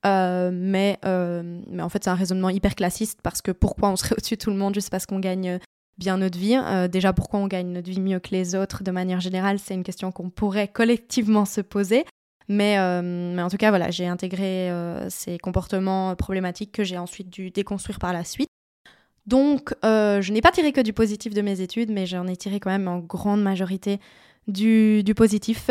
mais 0.05 0.99
en 1.05 1.89
fait, 1.89 2.05
c'est 2.05 2.11
un 2.11 2.15
raisonnement 2.15 2.51
hyper 2.51 2.75
classiste 2.75 3.21
parce 3.23 3.43
que 3.43 3.53
pourquoi 3.53 3.91
on 3.91 3.97
serait 3.97 4.15
au-dessus 4.19 4.35
de 4.35 4.41
tout 4.41 4.51
le 4.51 4.57
monde 4.57 4.75
juste 4.75 4.91
parce 4.91 5.07
qu'on 5.07 5.21
gagne 5.21 5.61
bien 5.99 6.19
notre 6.19 6.39
vie? 6.39 6.57
Déjà, 6.91 7.13
pourquoi 7.13 7.39
on 7.39 7.47
gagne 7.47 7.69
notre 7.69 7.91
vie 7.91 8.01
mieux 8.01 8.19
que 8.19 8.31
les 8.33 8.57
autres 8.57 8.83
de 8.83 8.91
manière 8.91 9.21
générale? 9.21 9.61
C'est 9.61 9.75
une 9.75 9.85
question 9.85 10.11
qu'on 10.11 10.31
pourrait 10.31 10.69
collectivement 10.69 11.45
se 11.45 11.61
poser. 11.61 12.05
Euh, 12.51 13.03
mais, 13.35 13.43
en 13.43 13.49
tout 13.49 13.57
cas, 13.57 13.71
voilà, 13.71 13.91
j'ai 13.91 14.07
intégré 14.07 14.71
euh, 14.71 15.09
ces 15.11 15.39
comportements 15.39 16.15
problématiques 16.17 16.73
que 16.73 16.85
j'ai 16.85 16.99
ensuite 16.99 17.31
dû 17.31 17.51
déconstruire 17.51 17.99
par 17.99 18.13
la 18.13 18.25
suite. 18.25 18.49
Donc, 19.27 19.75
euh, 19.85 20.23
je 20.23 20.33
n'ai 20.33 20.41
pas 20.41 20.51
tiré 20.51 20.73
que 20.73 20.81
du 20.81 20.95
positif 20.95 21.35
de 21.35 21.43
mes 21.43 21.61
études, 21.61 21.91
mais 21.91 22.07
j'en 22.07 22.27
ai 22.27 22.37
tiré 22.37 22.61
quand 22.61 22.71
même 22.71 22.89
en 22.89 22.99
grande 22.99 23.43
majorité 23.43 24.01
du, 24.47 25.05
positif, 25.15 25.71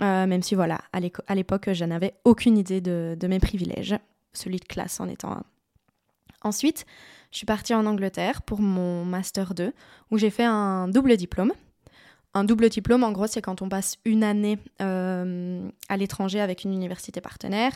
même 0.00 0.42
si, 0.42 0.54
voilà, 0.54 0.80
à 0.92 1.34
l'époque, 1.34 1.72
je 1.72 1.84
n'avais 1.84 2.14
aucune 2.24 2.56
idée 2.56 2.80
de, 2.80 3.14
de, 3.20 3.26
mes 3.26 3.38
privilèges, 3.38 3.94
celui 4.32 4.56
de 4.56 4.64
classe 4.64 5.00
en 5.00 5.08
étant 5.08 5.32
un. 5.32 5.42
Ensuite, 6.40 6.86
je 7.30 7.38
suis 7.38 7.46
partie 7.46 7.74
en 7.74 7.84
Angleterre 7.84 8.40
pour 8.40 8.60
mon 8.60 9.04
Master 9.04 9.52
2, 9.52 9.74
où 10.10 10.16
j'ai 10.16 10.30
fait 10.30 10.44
un 10.44 10.88
double 10.88 11.18
diplôme. 11.18 11.52
Un 12.36 12.42
double 12.42 12.68
diplôme, 12.68 13.04
en 13.04 13.12
gros, 13.12 13.28
c'est 13.28 13.40
quand 13.40 13.62
on 13.62 13.68
passe 13.68 13.96
une 14.04 14.24
année 14.24 14.58
euh, 14.82 15.68
à 15.88 15.96
l'étranger 15.96 16.40
avec 16.40 16.64
une 16.64 16.72
université 16.72 17.20
partenaire 17.20 17.72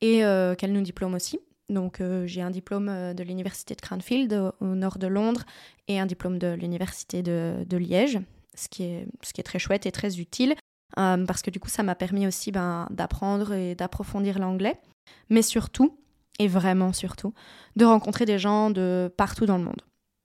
et 0.00 0.24
euh, 0.24 0.54
qu'elle 0.54 0.72
nous 0.72 0.80
diplôme 0.80 1.14
aussi. 1.14 1.38
Donc 1.68 2.00
euh, 2.00 2.26
j'ai 2.26 2.40
un 2.40 2.50
diplôme 2.50 2.86
de 3.12 3.22
l'université 3.22 3.74
de 3.74 3.80
Cranfield 3.82 4.32
au, 4.60 4.64
nord 4.64 4.98
de 4.98 5.06
Londres 5.06 5.44
et 5.88 6.00
un 6.00 6.06
diplôme 6.06 6.38
de 6.38 6.54
l'université 6.54 7.22
de, 7.22 7.76
Liège, 7.76 8.18
ce 8.54 8.68
qui, 8.68 8.84
est, 8.84 9.42
très 9.42 9.58
chouette 9.58 9.84
et 9.84 9.92
très 9.92 10.18
utile 10.18 10.54
parce 10.94 11.42
que 11.42 11.50
du 11.50 11.60
coup 11.60 11.68
ça 11.68 11.82
m'a 11.82 11.94
permis 11.94 12.26
aussi 12.26 12.50
ben, 12.50 12.88
d'apprendre 12.90 13.52
et 13.52 13.74
d'approfondir 13.74 14.38
l'anglais, 14.38 14.80
mais 15.28 15.42
surtout, 15.42 15.96
et 16.38 16.48
vraiment 16.48 16.94
surtout, 16.94 17.34
de 17.76 17.84
rencontrer 17.84 18.24
des 18.24 18.38
gens 18.38 18.70
de 18.70 19.12
partout 19.16 19.44
dans 19.44 19.58
le 19.58 19.64
monde. 19.64 19.82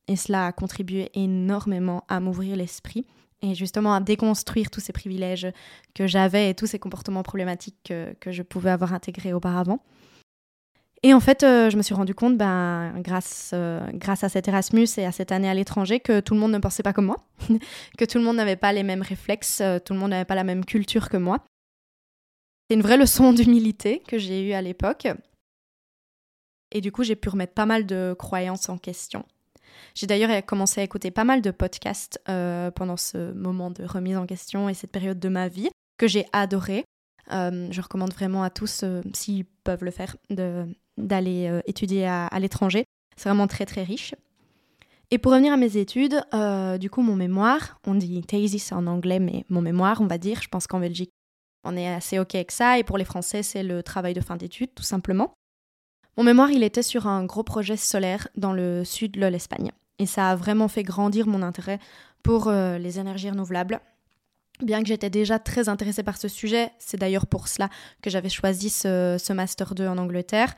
Et 0.07 0.15
cela 0.15 0.47
a 0.47 0.51
contribué 0.53 1.11
énormément 1.13 2.05
à 2.07 2.21
m'ouvrir 2.21 2.55
l'esprit 2.55 3.05
et 3.43 3.53
justement 3.53 3.93
à 3.93 3.99
déconstruire 3.99 4.71
tous 4.71 4.79
ces 4.79 4.93
privilèges 4.93 5.47
que 5.93 6.07
j'avais 6.07 6.49
et 6.49 6.55
tous 6.55 6.65
ces 6.65 6.79
comportements 6.79 7.23
problématiques 7.23 7.93
que, 8.19 8.31
je 8.31 8.41
pouvais 8.41 8.71
avoir 8.71 8.93
intégrés 8.93 9.33
auparavant. 9.33 9.83
Et 11.05 11.13
en 11.13 11.19
fait, 11.19 11.43
euh, 11.43 11.69
je 11.69 11.75
me 11.75 11.81
suis 11.81 11.93
rendu 11.93 12.15
compte, 12.15 12.37
ben, 12.37 12.93
grâce, 13.01 13.51
euh, 13.53 13.85
grâce 13.93 14.23
à 14.23 14.29
cet 14.29 14.47
Erasmus 14.47 14.87
et 14.95 15.05
à 15.05 15.11
cette 15.11 15.33
année 15.33 15.49
à 15.49 15.53
l'étranger, 15.53 15.99
que 15.99 16.21
tout 16.21 16.33
le 16.33 16.39
monde 16.39 16.53
ne 16.53 16.59
pensait 16.59 16.81
pas 16.81 16.93
comme 16.93 17.07
moi, 17.07 17.17
que 17.97 18.05
tout 18.05 18.17
le 18.17 18.23
monde 18.23 18.37
n'avait 18.37 18.55
pas 18.55 18.71
les 18.71 18.83
mêmes 18.83 19.01
réflexes, 19.01 19.59
euh, 19.59 19.79
tout 19.79 19.91
le 19.91 19.99
monde 19.99 20.11
n'avait 20.11 20.23
pas 20.23 20.35
la 20.35 20.45
même 20.45 20.63
culture 20.63 21.09
que 21.09 21.17
moi. 21.17 21.43
C'est 22.69 22.77
une 22.77 22.81
vraie 22.81 22.95
leçon 22.95 23.33
d'humilité 23.33 24.01
que 24.07 24.17
j'ai 24.17 24.47
eue 24.47 24.53
à 24.53 24.61
l'époque. 24.61 25.09
Et 26.71 26.79
du 26.79 26.93
coup, 26.93 27.03
j'ai 27.03 27.17
pu 27.17 27.27
remettre 27.27 27.53
pas 27.53 27.65
mal 27.65 27.85
de 27.85 28.15
croyances 28.17 28.69
en 28.69 28.77
question. 28.77 29.25
J'ai 29.95 30.07
d'ailleurs 30.07 30.45
commencé 30.45 30.81
à 30.81 30.83
écouter 30.83 31.11
pas 31.11 31.23
mal 31.23 31.41
de 31.41 31.51
podcasts 31.51 32.19
euh, 32.29 32.71
pendant 32.71 32.97
ce 32.97 33.31
moment 33.33 33.69
de 33.69 33.83
remise 33.83 34.17
en 34.17 34.25
question 34.25 34.69
et 34.69 34.73
cette 34.73 34.91
période 34.91 35.19
de 35.19 35.29
ma 35.29 35.47
vie 35.47 35.69
que 35.97 36.07
j'ai 36.07 36.25
adoré. 36.33 36.85
Euh, 37.31 37.67
je 37.71 37.81
recommande 37.81 38.13
vraiment 38.13 38.43
à 38.43 38.49
tous, 38.49 38.81
euh, 38.83 39.01
s'ils 39.13 39.45
peuvent 39.45 39.83
le 39.83 39.91
faire, 39.91 40.15
d'aller 40.97 41.61
étudier 41.65 42.07
à, 42.07 42.29
l'étranger. 42.39 42.85
C'est 43.15 43.29
vraiment 43.29 43.47
très 43.47 43.65
très 43.65 43.83
riche. 43.83 44.15
Et 45.11 45.19
pour 45.19 45.31
revenir 45.31 45.53
à 45.53 45.57
mes 45.57 45.77
études, 45.77 46.23
du 46.79 46.89
coup, 46.89 47.01
mon 47.01 47.15
mémoire, 47.15 47.79
on 47.85 47.93
dit 47.93 48.21
thesis 48.23 48.71
en 48.71 48.87
anglais, 48.87 49.19
mais 49.19 49.45
mon 49.49 49.61
mémoire, 49.61 50.01
on 50.01 50.07
va 50.07 50.17
dire, 50.17 50.41
je 50.41 50.47
pense 50.47 50.65
qu'en 50.65 50.79
Belgique, 50.79 51.11
on 51.63 51.77
est 51.77 51.87
assez 51.87 52.19
OK 52.19 52.35
avec 52.35 52.51
ça. 52.51 52.79
Et 52.79 52.83
pour 52.83 52.97
les 52.97 53.05
Français, 53.05 53.43
c'est 53.43 53.63
le 53.63 53.83
travail 53.83 54.13
de 54.13 54.21
fin 54.21 54.35
d'études, 54.35 54.73
tout 54.73 54.83
simplement. 54.83 55.33
Mon 56.17 56.23
mémoire, 56.23 56.51
il 56.51 56.63
était 56.63 56.83
sur 56.83 57.07
un 57.07 57.25
gros 57.25 57.43
projet 57.43 57.77
solaire 57.77 58.27
dans 58.35 58.53
le 58.53 58.83
sud 58.83 59.13
de 59.13 59.25
l'Espagne. 59.25 59.71
Et 59.99 60.05
ça 60.05 60.29
a 60.29 60.35
vraiment 60.35 60.67
fait 60.67 60.83
grandir 60.83 61.27
mon 61.27 61.41
intérêt 61.41 61.79
pour 62.21 62.47
euh, 62.47 62.77
les 62.77 62.99
énergies 62.99 63.29
renouvelables. 63.29 63.79
Bien 64.61 64.81
que 64.81 64.87
j'étais 64.87 65.09
déjà 65.09 65.39
très 65.39 65.69
intéressée 65.69 66.03
par 66.03 66.17
ce 66.17 66.27
sujet, 66.27 66.71
c'est 66.77 66.97
d'ailleurs 66.97 67.25
pour 67.25 67.47
cela 67.47 67.69
que 68.01 68.09
j'avais 68.09 68.29
choisi 68.29 68.69
ce, 68.69 69.33
Master 69.33 69.73
2 69.73 69.87
en 69.87 69.97
Angleterre, 69.97 70.55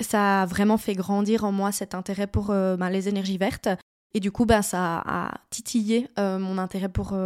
ça 0.00 0.42
a 0.42 0.46
vraiment 0.46 0.76
fait 0.76 0.94
grandir 0.94 1.44
en 1.44 1.50
moi 1.50 1.72
cet 1.72 1.94
intérêt 1.94 2.26
pour 2.26 2.50
euh, 2.50 2.76
ben, 2.76 2.90
les 2.90 3.08
énergies 3.08 3.38
vertes. 3.38 3.68
Et 4.14 4.20
du 4.20 4.30
coup, 4.30 4.44
ben, 4.44 4.62
ça 4.62 5.02
a 5.04 5.34
titillé 5.50 6.08
euh, 6.18 6.38
mon 6.38 6.58
intérêt 6.58 6.88
pour 6.88 7.16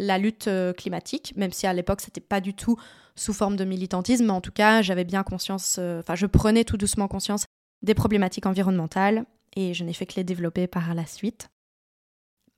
la 0.00 0.18
lutte 0.18 0.48
climatique, 0.76 1.34
même 1.36 1.52
si 1.52 1.66
à 1.66 1.72
l'époque, 1.72 2.00
c'était 2.00 2.20
pas 2.20 2.40
du 2.40 2.54
tout 2.54 2.76
sous 3.18 3.32
forme 3.32 3.56
de 3.56 3.64
militantisme, 3.64 4.26
mais 4.26 4.32
en 4.32 4.40
tout 4.40 4.52
cas, 4.52 4.82
j'avais 4.82 5.04
bien 5.04 5.22
conscience, 5.22 5.78
enfin, 5.78 6.14
je 6.14 6.26
prenais 6.26 6.64
tout 6.64 6.76
doucement 6.76 7.08
conscience 7.08 7.44
des 7.82 7.94
problématiques 7.94 8.46
environnementales 8.46 9.24
et 9.56 9.74
je 9.74 9.84
n'ai 9.84 9.92
fait 9.92 10.06
que 10.06 10.16
les 10.16 10.24
développer 10.24 10.66
par 10.66 10.94
la 10.94 11.06
suite. 11.06 11.48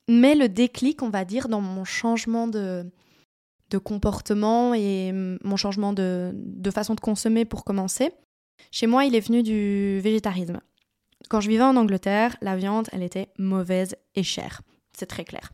Mais 0.08 0.34
le 0.34 0.48
déclic, 0.48 1.02
on 1.02 1.10
va 1.10 1.24
dire, 1.24 1.48
dans 1.48 1.60
mon 1.60 1.84
changement 1.84 2.48
de, 2.48 2.90
de 3.70 3.78
comportement 3.78 4.74
et 4.74 5.12
mon 5.12 5.56
changement 5.56 5.92
de, 5.92 6.32
de 6.34 6.70
façon 6.70 6.94
de 6.94 7.00
consommer 7.00 7.44
pour 7.44 7.64
commencer, 7.64 8.10
chez 8.70 8.86
moi, 8.86 9.04
il 9.04 9.14
est 9.14 9.20
venu 9.20 9.42
du 9.42 10.00
végétarisme. 10.00 10.60
Quand 11.28 11.40
je 11.40 11.48
vivais 11.48 11.62
en 11.62 11.76
Angleterre, 11.76 12.36
la 12.40 12.56
viande, 12.56 12.88
elle 12.92 13.02
était 13.02 13.28
mauvaise 13.38 13.94
et 14.14 14.22
chère. 14.22 14.62
C'est 14.96 15.06
très 15.06 15.24
clair. 15.24 15.52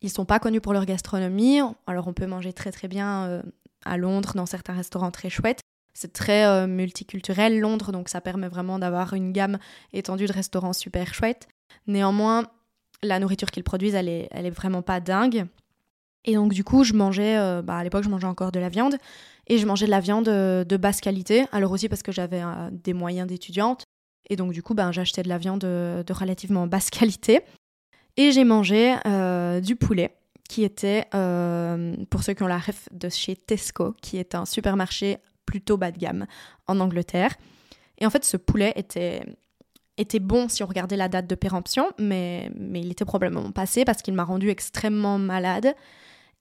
Ils 0.00 0.10
sont 0.10 0.24
pas 0.24 0.38
connus 0.38 0.60
pour 0.60 0.72
leur 0.72 0.84
gastronomie, 0.84 1.60
alors 1.86 2.06
on 2.06 2.12
peut 2.12 2.26
manger 2.26 2.52
très 2.52 2.70
très 2.70 2.88
bien 2.88 3.26
euh, 3.26 3.42
à 3.84 3.96
Londres 3.96 4.32
dans 4.34 4.46
certains 4.46 4.74
restaurants 4.74 5.10
très 5.10 5.30
chouettes, 5.30 5.60
c'est 5.98 6.12
très 6.12 6.44
euh, 6.44 6.68
multiculturel, 6.68 7.58
Londres, 7.58 7.90
donc 7.90 8.08
ça 8.08 8.20
permet 8.20 8.46
vraiment 8.46 8.78
d'avoir 8.78 9.14
une 9.14 9.32
gamme 9.32 9.58
étendue 9.92 10.26
de 10.26 10.32
restaurants 10.32 10.72
super 10.72 11.12
chouettes. 11.12 11.48
Néanmoins, 11.88 12.46
la 13.02 13.18
nourriture 13.18 13.50
qu'ils 13.50 13.64
produisent, 13.64 13.96
elle 13.96 14.08
est, 14.08 14.50
vraiment 14.50 14.80
pas 14.80 15.00
dingue. 15.00 15.46
Et 16.24 16.34
donc 16.34 16.52
du 16.52 16.62
coup, 16.62 16.84
je 16.84 16.92
mangeais, 16.92 17.36
euh, 17.36 17.62
bah, 17.62 17.78
à 17.78 17.82
l'époque, 17.82 18.04
je 18.04 18.10
mangeais 18.10 18.28
encore 18.28 18.52
de 18.52 18.60
la 18.60 18.68
viande, 18.68 18.96
et 19.48 19.58
je 19.58 19.66
mangeais 19.66 19.86
de 19.86 19.90
la 19.90 19.98
viande 19.98 20.28
euh, 20.28 20.62
de 20.62 20.76
basse 20.76 21.00
qualité, 21.00 21.46
alors 21.50 21.72
aussi 21.72 21.88
parce 21.88 22.04
que 22.04 22.12
j'avais 22.12 22.42
des 22.70 22.92
moyens 22.92 23.26
d'étudiante, 23.26 23.82
et 24.30 24.36
donc 24.36 24.52
du 24.52 24.62
coup, 24.62 24.74
ben, 24.74 24.92
j'achetais 24.92 25.24
de 25.24 25.28
la 25.28 25.38
viande 25.38 25.62
de, 25.62 26.12
relativement 26.12 26.68
basse 26.68 26.90
qualité. 26.90 27.40
Et 28.16 28.30
j'ai 28.30 28.44
mangé 28.44 28.94
du 29.62 29.74
poulet, 29.74 30.16
qui 30.48 30.64
était, 30.64 31.04
pour 32.10 32.22
ceux 32.22 32.34
qui 32.34 32.42
ont 32.42 32.48
la 32.48 32.58
ref 32.58 32.88
de 32.90 33.08
chez 33.08 33.36
Tesco, 33.36 33.94
qui 34.00 34.16
est 34.16 34.34
un 34.34 34.46
supermarché 34.46 35.18
plutôt 35.44 35.76
bas 35.76 35.92
de 35.92 35.98
gamme 35.98 36.26
en 36.66 36.80
Angleterre. 36.80 37.34
Et 37.98 38.06
en 38.06 38.10
fait, 38.10 38.24
ce 38.24 38.36
poulet 38.36 38.72
était, 38.76 39.22
était 39.96 40.20
bon 40.20 40.48
si 40.48 40.62
on 40.62 40.66
regardait 40.66 40.96
la 40.96 41.08
date 41.08 41.26
de 41.26 41.34
péremption, 41.34 41.90
mais, 41.98 42.50
mais 42.54 42.80
il 42.80 42.90
était 42.90 43.04
probablement 43.04 43.50
passé 43.50 43.84
parce 43.84 44.02
qu'il 44.02 44.14
m'a 44.14 44.24
rendu 44.24 44.48
extrêmement 44.50 45.18
malade 45.18 45.74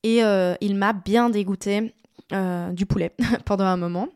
et 0.04 0.24
euh, 0.24 0.56
il 0.62 0.76
m'a 0.76 0.94
bien 0.94 1.30
dégoûté 1.30 1.94
euh, 2.34 2.72
du 2.72 2.86
poulet 2.86 3.14
pendant 3.46 3.66
un 3.66 3.78
moment. 3.78 4.10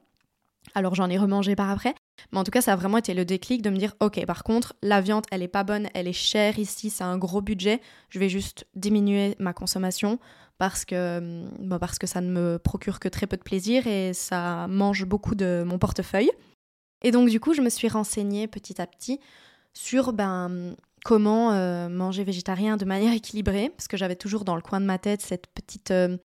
Alors 0.75 0.95
j'en 0.95 1.09
ai 1.09 1.17
remangé 1.17 1.55
par 1.55 1.69
après, 1.69 1.95
mais 2.31 2.39
en 2.39 2.43
tout 2.43 2.51
cas 2.51 2.61
ça 2.61 2.73
a 2.73 2.75
vraiment 2.75 2.97
été 2.97 3.13
le 3.13 3.25
déclic 3.25 3.61
de 3.61 3.69
me 3.69 3.77
dire 3.77 3.93
ok 3.99 4.25
par 4.25 4.43
contre 4.43 4.75
la 4.81 5.01
viande 5.01 5.25
elle 5.31 5.43
est 5.43 5.47
pas 5.47 5.63
bonne, 5.63 5.87
elle 5.93 6.07
est 6.07 6.13
chère 6.13 6.59
ici, 6.59 6.89
c'est 6.89 7.03
un 7.03 7.17
gros 7.17 7.41
budget, 7.41 7.81
je 8.09 8.19
vais 8.19 8.29
juste 8.29 8.65
diminuer 8.75 9.35
ma 9.39 9.53
consommation 9.53 10.19
parce 10.61 10.85
que, 10.85 11.43
bah, 11.59 11.79
parce 11.79 11.97
que 11.97 12.05
ça 12.05 12.21
ne 12.21 12.29
me 12.29 12.59
procure 12.59 12.99
que 12.99 13.09
très 13.09 13.25
peu 13.25 13.35
de 13.35 13.41
plaisir 13.41 13.87
et 13.87 14.13
ça 14.13 14.67
mange 14.67 15.05
beaucoup 15.05 15.33
de 15.33 15.63
mon 15.65 15.79
portefeuille. 15.79 16.29
Et 17.01 17.09
donc 17.09 17.29
du 17.29 17.39
coup, 17.39 17.55
je 17.55 17.61
me 17.61 17.69
suis 17.69 17.87
renseignée 17.87 18.47
petit 18.47 18.79
à 18.79 18.85
petit 18.85 19.19
sur 19.73 20.13
ben, 20.13 20.75
comment 21.03 21.51
euh, 21.53 21.89
manger 21.89 22.23
végétarien 22.23 22.77
de 22.77 22.85
manière 22.85 23.11
équilibrée, 23.11 23.71
parce 23.75 23.87
que 23.87 23.97
j'avais 23.97 24.15
toujours 24.15 24.45
dans 24.45 24.55
le 24.55 24.61
coin 24.61 24.79
de 24.79 24.85
ma 24.85 24.99
tête 24.99 25.21
cette 25.21 25.47
petite, 25.47 25.89
euh, 25.89 26.17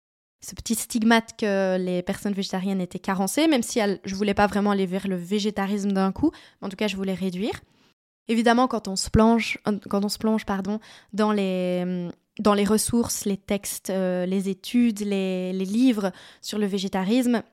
ce 0.45 0.53
petit 0.53 0.75
stigmate 0.75 1.31
que 1.37 1.77
les 1.77 2.03
personnes 2.03 2.33
végétariennes 2.33 2.79
étaient 2.79 2.99
carencées, 2.99 3.47
même 3.47 3.63
si 3.63 3.79
je 4.03 4.15
voulais 4.15 4.35
pas 4.35 4.45
vraiment 4.45 4.71
aller 4.71 4.85
vers 4.85 5.07
le 5.07 5.15
végétarisme 5.15 5.91
d'un 5.91 6.11
coup, 6.11 6.31
en 6.61 6.69
tout 6.69 6.75
cas 6.75 6.87
je 6.87 6.95
voulais 6.95 7.15
réduire. 7.15 7.61
Évidemment, 8.27 8.67
quand 8.67 8.87
on 8.87 8.95
se 8.95 9.09
plonge, 9.09 9.57
euh, 9.67 9.77
quand 9.89 10.05
on 10.05 10.09
se 10.09 10.17
plonge 10.19 10.45
pardon, 10.45 10.79
dans 11.13 11.31
les 11.31 12.09
dans 12.39 12.53
les 12.53 12.65
ressources, 12.65 13.25
les 13.25 13.37
textes, 13.37 13.89
euh, 13.89 14.25
les 14.25 14.49
études, 14.49 14.99
les, 14.99 15.53
livres 15.53 16.11
sur 16.41 16.59
le 16.59 16.65
végétarisme, 16.65 17.43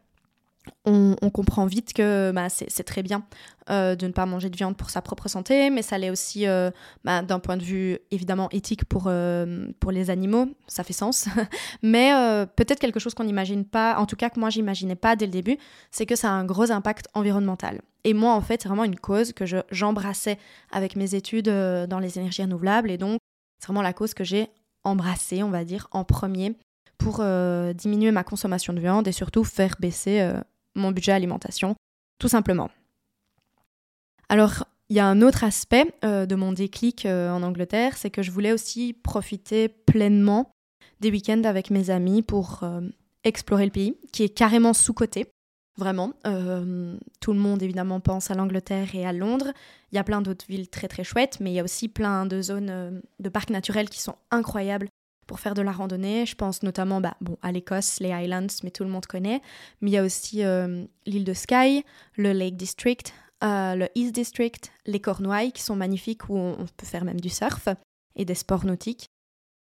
on, 0.84 1.30
comprend 1.30 1.66
vite 1.66 1.92
que 1.92 2.32
bah, 2.32 2.48
c'est 2.48 2.84
très 2.84 3.02
bien 3.02 3.24
euh, 3.70 3.94
de 3.94 4.06
ne 4.06 4.12
pas 4.12 4.26
manger 4.26 4.50
de 4.50 4.56
viande 4.56 4.76
pour 4.76 4.90
sa 4.90 5.00
propre 5.00 5.28
santé, 5.28 5.70
mais 5.70 5.82
ça 5.82 5.98
l'est 5.98 6.10
aussi 6.10 6.46
euh, 6.46 6.70
bah, 7.04 7.22
d'un 7.22 7.38
point 7.38 7.56
de 7.56 7.62
vue 7.62 7.98
évidemment 8.10 8.48
éthique 8.50 8.84
pour, 8.84 9.04
euh, 9.06 9.66
pour 9.80 9.92
les 9.92 10.10
animaux, 10.10 10.48
ça 10.66 10.84
fait 10.84 10.92
sens. 10.92 11.28
mais 11.82 12.10
peut-être 12.56 12.80
quelque 12.80 13.00
chose 13.00 13.14
qu'on 13.14 13.24
n'imagine 13.24 13.64
pas, 13.64 13.96
en 13.98 14.06
tout 14.06 14.16
cas 14.16 14.30
que 14.30 14.40
moi 14.40 14.50
j'imaginais 14.50 14.96
pas 14.96 15.16
dès 15.16 15.26
le 15.26 15.32
début, 15.32 15.58
c'est 15.90 16.06
que 16.06 16.16
ça 16.16 16.28
a 16.28 16.32
un 16.32 16.44
gros 16.44 16.70
impact 16.70 17.06
environnemental. 17.14 17.80
Et 18.04 18.14
moi 18.14 18.32
en 18.32 18.40
fait 18.40 18.62
c'est 18.62 18.68
vraiment 18.68 18.84
une 18.84 18.98
cause 18.98 19.32
que 19.32 19.44
j'embrassais 19.70 20.38
avec 20.72 20.96
mes 20.96 21.14
études 21.14 21.48
dans 21.48 21.98
les 22.00 22.18
énergies 22.18 22.42
renouvelables, 22.42 22.90
et 22.90 22.98
donc 22.98 23.18
c'est 23.60 23.66
vraiment 23.66 23.82
la 23.82 23.92
cause 23.92 24.14
que 24.14 24.24
j'ai 24.24 24.48
embrassée, 24.84 25.42
on 25.42 25.50
va 25.50 25.64
dire, 25.64 25.86
en 25.92 26.04
premier 26.04 26.56
pour 26.98 27.24
diminuer 27.74 28.10
ma 28.12 28.24
consommation 28.24 28.72
de 28.72 28.80
viande 28.80 29.08
et 29.08 29.12
surtout 29.12 29.44
faire 29.44 29.74
baisser 29.80 30.32
mon 30.74 30.90
budget 30.90 31.12
alimentation, 31.12 31.74
tout 32.18 32.28
simplement. 32.28 32.70
Alors, 34.28 34.64
il 34.88 34.96
y 34.96 35.00
a 35.00 35.06
un 35.06 35.22
autre 35.22 35.44
aspect 35.44 35.92
euh, 36.04 36.26
de 36.26 36.34
mon 36.34 36.52
déclic 36.52 37.06
euh, 37.06 37.30
en 37.30 37.42
Angleterre, 37.42 37.96
c'est 37.96 38.10
que 38.10 38.22
je 38.22 38.30
voulais 38.30 38.52
aussi 38.52 38.92
profiter 38.92 39.68
pleinement 39.68 40.50
des 41.00 41.10
week-ends 41.10 41.44
avec 41.44 41.70
mes 41.70 41.88
amis 41.88 42.22
pour 42.22 42.60
euh, 42.62 42.82
explorer 43.24 43.64
le 43.64 43.70
pays, 43.70 43.96
qui 44.12 44.22
est 44.22 44.28
carrément 44.28 44.74
sous-coté. 44.74 45.26
Vraiment, 45.78 46.12
tout 47.20 47.32
le 47.32 47.38
monde 47.38 47.62
évidemment 47.62 48.00
pense 48.00 48.30
à 48.30 48.34
l'Angleterre 48.34 48.94
et 48.94 49.06
à 49.06 49.12
Londres. 49.14 49.52
Il 49.90 49.96
y 49.96 49.98
a 49.98 50.04
plein 50.04 50.20
d'autres 50.20 50.44
villes 50.46 50.68
très 50.68 50.86
très 50.86 51.02
chouettes, 51.02 51.38
mais 51.40 51.50
il 51.50 51.54
y 51.54 51.60
a 51.60 51.64
aussi 51.64 51.88
plein 51.88 52.26
de 52.26 52.42
zones 52.42 53.00
de 53.18 53.28
parcs 53.30 53.48
naturels 53.48 53.88
qui 53.88 54.02
sont 54.02 54.16
incroyables 54.30 54.88
pour 55.26 55.40
faire 55.40 55.54
de 55.54 55.62
la 55.62 55.72
randonnée. 55.72 56.26
Je 56.26 56.34
pense 56.34 56.62
notamment 56.62 57.00
bah, 57.00 57.14
bon, 57.20 57.36
à 57.42 57.52
l'Écosse, 57.52 58.00
les 58.00 58.12
Highlands, 58.12 58.46
mais 58.64 58.70
tout 58.70 58.84
le 58.84 58.90
monde 58.90 59.06
connaît. 59.06 59.40
Mais 59.80 59.90
il 59.90 59.94
y 59.94 59.98
a 59.98 60.04
aussi 60.04 60.44
euh, 60.44 60.84
l'île 61.06 61.24
de 61.24 61.34
Skye, 61.34 61.84
le 62.16 62.32
Lake 62.32 62.56
District, 62.56 63.12
euh, 63.44 63.74
le 63.74 63.88
East 63.94 64.14
District, 64.14 64.72
les 64.86 65.00
Cornouailles 65.00 65.52
qui 65.52 65.62
sont 65.62 65.76
magnifiques 65.76 66.28
où 66.28 66.36
on, 66.36 66.66
peut 66.76 66.86
faire 66.86 67.04
même 67.04 67.20
du 67.20 67.28
surf 67.28 67.68
et 68.16 68.24
des 68.24 68.34
sports 68.34 68.64
nautiques. 68.64 69.08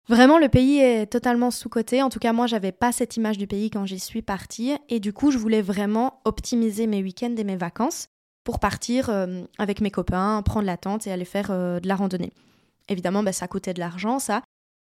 Vraiment, 0.09 0.39
le 0.39 0.51
pays 0.51 0.81
est 0.81 1.07
totalement 1.07 1.51
sous-coté. 1.51 2.03
En 2.03 2.11
tout 2.11 2.19
cas, 2.19 2.35
moi, 2.35 2.47
j'avais 2.47 2.73
pas 2.73 2.93
cette 2.93 3.17
image 3.17 3.39
du 3.39 3.47
pays 3.47 3.71
quand 3.71 3.87
j'y 3.87 3.99
suis 3.99 4.21
partie. 4.21 4.77
Et 4.91 5.01
du 5.01 5.15
coup, 5.15 5.31
je 5.31 5.39
voulais 5.39 5.63
vraiment 5.63 6.21
optimiser 6.27 6.87
mes 6.87 7.03
week-ends 7.03 7.35
et 7.37 7.45
mes 7.45 7.57
vacances 7.57 8.09
pour 8.45 8.61
partir 8.61 9.09
euh, 9.09 9.45
avec 9.57 9.81
mes 9.81 9.91
copains, 9.91 10.43
prendre 10.43 10.67
la 10.67 10.77
tente 10.77 11.07
et 11.07 11.13
aller 11.13 11.25
faire 11.25 11.49
de 11.49 11.89
la 11.89 11.97
randonnée. 11.97 12.33
Évidemment, 12.89 13.23
bah, 13.23 13.33
ça 13.33 13.49
coûtait 13.49 13.73
de 13.73 13.81
l'argent, 13.81 14.19
ça. 14.19 14.43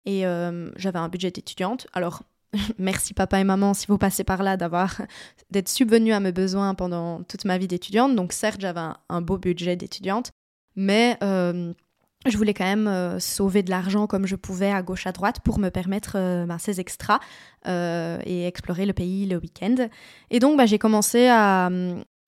Et 0.07 0.27
euh, 0.27 0.71
j'avais 0.77 0.99
un 0.99 1.09
budget 1.09 1.31
d'étudiante. 1.31 1.87
Alors, 1.93 2.23
merci 2.79 3.15
papa 3.15 3.41
et 3.41 3.45
maman 3.45 3.75
si 3.75 3.87
vous 3.87 3.99
passez 3.99 4.25
par 4.25 4.43
là 4.43 4.57
d'avoir 4.57 5.03
d'être 5.51 5.69
subvenu 5.69 6.13
à 6.13 6.21
mes 6.21 6.33
besoins 6.33 6.75
pendant 6.75 7.23
toute 7.23 7.45
ma 7.45 7.59
vie 7.59 7.69
d'étudiante. 7.69 8.15
Donc 8.15 8.33
certes, 8.33 8.61
j'avais 8.61 8.81
un, 9.09 9.23
beau 9.23 9.39
budget 9.39 9.77
d'étudiante, 9.77 10.31
mais 10.77 11.17
euh, 11.23 11.73
je 12.27 12.37
voulais 12.37 12.55
quand 12.55 12.65
même 12.65 12.87
euh, 12.87 13.19
sauver 13.19 13.63
de 13.63 13.71
l'argent 13.71 14.07
comme 14.07 14.27
je 14.27 14.37
pouvais 14.37 14.71
à 14.71 14.83
gauche 14.83 15.07
à 15.07 15.13
droite 15.13 15.41
pour 15.41 15.59
me 15.59 15.71
permettre 15.71 16.15
ben, 16.47 16.59
ces 16.59 16.81
extras 16.81 17.21
et 17.67 18.47
explorer 18.47 18.85
le 18.85 18.93
pays 18.93 19.27
le 19.27 19.37
week-end. 19.37 19.89
Et 20.31 20.39
donc 20.39 20.59
bah, 20.59 20.67
j'ai 20.67 20.79
commencé 20.79 21.29
à, 21.29 21.71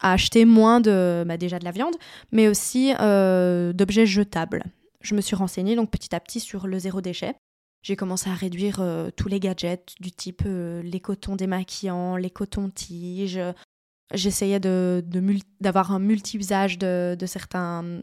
acheter 0.01 0.45
moins 0.45 0.81
de 0.81 1.25
bah, 1.27 1.39
déjà 1.39 1.59
de 1.59 1.65
la 1.65 1.71
viande, 1.71 1.95
mais 2.33 2.49
aussi 2.49 2.93
d'objets 2.95 4.07
jetables. 4.07 4.65
Je 5.03 5.15
me 5.15 5.21
suis 5.21 5.37
renseignée 5.37 5.77
donc 5.77 5.91
petit 5.91 6.15
à 6.15 6.21
petit 6.21 6.41
sur 6.41 6.67
le 6.67 6.79
zéro 6.79 7.01
déchet 7.01 7.35
j'ai 7.87 7.95
commencé 7.95 8.29
à 8.29 8.35
réduire 8.35 8.81
euh, 8.81 9.11
tous 9.15 9.29
les 9.29 9.39
gadgets 9.39 9.95
du 10.01 10.11
type 10.11 10.43
euh, 10.45 10.83
les 10.83 10.99
cotons 10.99 11.37
démaquillants, 11.37 12.17
les 12.17 12.31
cotons-tiges. 12.31 13.41
J'essayais 14.13 14.59
d'avoir 14.59 15.93
un 15.93 16.01
multi-usage 16.01 16.79
de, 16.79 17.17
certains, 17.27 18.03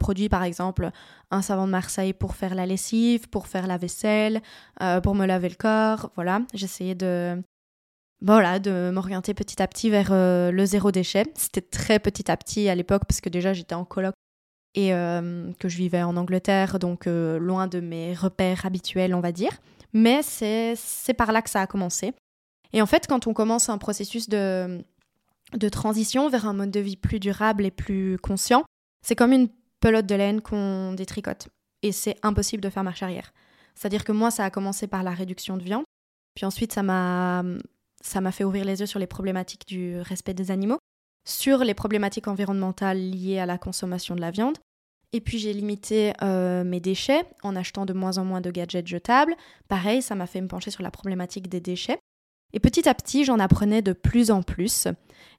produits, 0.00 0.30
par 0.30 0.44
exemple 0.44 0.90
un 1.30 1.42
savon 1.42 1.66
de 1.66 1.72
Marseille 1.72 2.14
pour 2.14 2.36
faire 2.36 2.54
la 2.54 2.64
lessive, 2.64 3.28
pour 3.28 3.48
faire 3.48 3.66
la 3.66 3.76
vaisselle, 3.76 4.40
euh, 4.82 5.02
pour 5.02 5.14
me 5.14 5.26
laver 5.26 5.50
le 5.50 5.56
corps. 5.56 6.10
Voilà, 6.14 6.40
j'essayais 6.54 6.94
de, 6.94 7.42
voilà, 8.22 8.58
de 8.58 8.90
m'orienter 8.94 9.34
petit 9.34 9.60
à 9.60 9.68
petit 9.68 9.90
vers 9.90 10.08
le 10.10 10.64
zéro 10.64 10.90
déchet. 10.90 11.24
C'était 11.34 11.60
très 11.60 11.98
petit 11.98 12.30
à 12.30 12.36
petit 12.38 12.70
à 12.70 12.74
l'époque 12.74 13.02
parce 13.06 13.20
que 13.20 13.28
déjà 13.28 13.52
j'étais 13.52 13.74
en 13.74 13.84
coloc 13.84 14.14
et 14.74 14.94
euh, 14.94 15.50
que 15.58 15.68
je 15.68 15.76
vivais 15.76 16.02
en 16.02 16.16
Angleterre, 16.16 16.78
donc 16.78 17.06
euh, 17.06 17.38
loin 17.38 17.66
de 17.66 17.80
mes 17.80 18.14
repères 18.14 18.66
habituels, 18.66 19.14
on 19.14 19.20
va 19.20 19.32
dire. 19.32 19.52
Mais 19.92 20.22
c'est 20.22 21.14
par 21.16 21.32
là 21.32 21.42
que 21.42 21.50
ça 21.50 21.62
a 21.62 21.66
commencé. 21.66 22.12
Et 22.72 22.82
en 22.82 22.86
fait, 22.86 23.06
quand 23.06 23.26
on 23.26 23.32
commence 23.32 23.70
un 23.70 23.78
processus 23.78 24.28
de, 24.28 24.84
de 25.54 25.68
transition 25.68 26.28
vers 26.28 26.46
un 26.46 26.52
mode 26.52 26.70
de 26.70 26.80
vie 26.80 26.96
plus 26.96 27.18
durable 27.18 27.64
et 27.64 27.70
plus 27.70 28.18
conscient, 28.18 28.64
c'est 29.02 29.16
comme 29.16 29.32
une 29.32 29.48
pelote 29.80 30.06
de 30.06 30.14
laine 30.14 30.42
qu'on 30.42 30.92
détricote. 30.92 31.48
Et 31.82 31.92
c'est 31.92 32.16
impossible 32.22 32.62
de 32.62 32.68
faire 32.68 32.84
marche 32.84 33.02
arrière. 33.02 33.32
C'est-à-dire 33.74 34.04
que 34.04 34.12
moi, 34.12 34.30
ça 34.30 34.44
a 34.44 34.50
commencé 34.50 34.86
par 34.86 35.02
la 35.02 35.12
réduction 35.12 35.56
de 35.56 35.62
viande. 35.62 35.84
Puis 36.34 36.44
ensuite, 36.44 36.72
ça 36.72 36.82
m'a 36.82 37.42
ça 38.00 38.20
m'a 38.20 38.30
fait 38.30 38.44
ouvrir 38.44 38.64
les 38.64 38.78
yeux 38.78 38.86
sur 38.86 39.00
les 39.00 39.08
problématiques 39.08 39.66
du 39.66 39.98
respect 40.00 40.34
des 40.34 40.52
animaux 40.52 40.77
sur 41.28 41.58
les 41.58 41.74
problématiques 41.74 42.26
environnementales 42.26 42.98
liées 42.98 43.38
à 43.38 43.46
la 43.46 43.58
consommation 43.58 44.16
de 44.16 44.20
la 44.20 44.30
viande. 44.30 44.56
Et 45.12 45.20
puis 45.20 45.38
j'ai 45.38 45.52
limité 45.52 46.12
euh, 46.22 46.64
mes 46.64 46.80
déchets 46.80 47.24
en 47.42 47.54
achetant 47.54 47.86
de 47.86 47.92
moins 47.92 48.18
en 48.18 48.24
moins 48.24 48.40
de 48.40 48.50
gadgets 48.50 48.86
jetables. 48.86 49.34
Pareil, 49.68 50.02
ça 50.02 50.14
m'a 50.14 50.26
fait 50.26 50.40
me 50.40 50.48
pencher 50.48 50.70
sur 50.70 50.82
la 50.82 50.90
problématique 50.90 51.48
des 51.48 51.60
déchets. 51.60 51.98
Et 52.52 52.60
petit 52.60 52.88
à 52.88 52.94
petit, 52.94 53.24
j'en 53.24 53.38
apprenais 53.38 53.82
de 53.82 53.92
plus 53.92 54.30
en 54.30 54.42
plus 54.42 54.88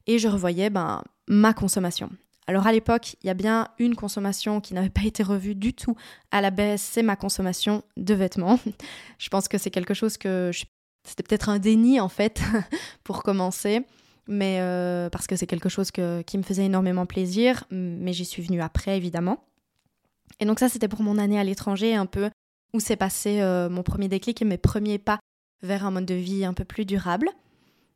et 0.06 0.18
je 0.18 0.28
revoyais 0.28 0.70
ben, 0.70 1.02
ma 1.28 1.52
consommation. 1.54 2.10
Alors 2.46 2.66
à 2.66 2.72
l'époque, 2.72 3.16
il 3.22 3.26
y 3.26 3.30
a 3.30 3.34
bien 3.34 3.68
une 3.78 3.96
consommation 3.96 4.60
qui 4.60 4.74
n'avait 4.74 4.90
pas 4.90 5.04
été 5.04 5.22
revue 5.22 5.54
du 5.56 5.74
tout 5.74 5.96
à 6.30 6.40
la 6.40 6.50
baisse, 6.50 6.82
c'est 6.82 7.02
ma 7.02 7.16
consommation 7.16 7.82
de 7.96 8.14
vêtements. 8.14 8.58
je 9.18 9.28
pense 9.28 9.48
que 9.48 9.58
c'est 9.58 9.70
quelque 9.70 9.94
chose 9.94 10.16
que... 10.16 10.50
C'était 11.08 11.22
peut-être 11.22 11.48
un 11.48 11.58
déni 11.58 11.98
en 11.98 12.10
fait 12.10 12.42
pour 13.04 13.22
commencer 13.22 13.86
mais 14.26 14.58
euh, 14.60 15.08
parce 15.10 15.26
que 15.26 15.36
c'est 15.36 15.46
quelque 15.46 15.68
chose 15.68 15.90
qui 15.90 16.38
me 16.38 16.42
faisait 16.42 16.64
énormément 16.64 17.06
plaisir, 17.06 17.64
mais 17.70 18.12
j'y 18.12 18.24
suis 18.24 18.42
venue 18.42 18.62
après 18.62 18.96
évidemment. 18.96 19.44
Et 20.38 20.44
donc 20.44 20.58
ça 20.58 20.68
c'était 20.68 20.88
pour 20.88 21.02
mon 21.02 21.18
année 21.18 21.38
à 21.38 21.44
l'étranger 21.44 21.94
un 21.94 22.06
peu 22.06 22.30
où 22.72 22.80
s'est 22.80 22.96
passé 22.96 23.40
euh, 23.40 23.68
mon 23.68 23.82
premier 23.82 24.08
déclic 24.08 24.40
et 24.40 24.44
mes 24.44 24.58
premiers 24.58 24.98
pas 24.98 25.18
vers 25.62 25.84
un 25.84 25.90
mode 25.90 26.06
de 26.06 26.14
vie 26.14 26.44
un 26.44 26.54
peu 26.54 26.64
plus 26.64 26.84
durable. 26.84 27.28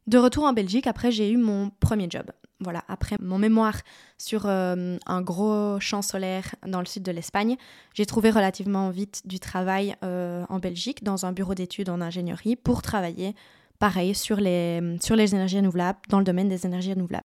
De 0.07 0.19
retour 0.19 0.45
en 0.45 0.53
Belgique, 0.53 0.87
après 0.87 1.11
j'ai 1.11 1.31
eu 1.31 1.37
mon 1.37 1.71
premier 1.81 2.09
job. 2.11 2.31
Voilà, 2.61 2.85
après 2.89 3.17
mon 3.21 3.39
mémoire 3.39 3.79
sur 4.19 4.47
euh, 4.47 4.97
un 5.07 5.23
gros 5.23 5.79
champ 5.81 6.03
solaire 6.03 6.55
dans 6.67 6.81
le 6.81 6.87
sud 6.87 7.03
de 7.03 7.13
l'Espagne, 7.13 7.57
j'ai 7.95 8.07
trouvé 8.07 8.31
relativement 8.31 8.91
vite 8.91 9.23
du 9.25 9.39
travail 9.39 9.95
en 10.03 10.59
Belgique 10.59 11.05
dans 11.05 11.27
un 11.27 11.33
bureau 11.33 11.55
d'études 11.55 11.89
en 11.89 12.01
ingénierie 12.01 12.57
pour 12.57 12.83
travailler 12.83 13.35
pareil, 13.79 14.15
sur 14.15 14.37
les, 14.37 14.97
sur 15.01 15.17
les 15.17 15.35
énergies 15.35 15.59
renouvelables, 15.59 15.99
dans 16.09 16.19
le 16.19 16.25
domaine 16.25 16.49
des 16.49 16.67
énergies 16.67 16.93
renouvelables. 16.93 17.25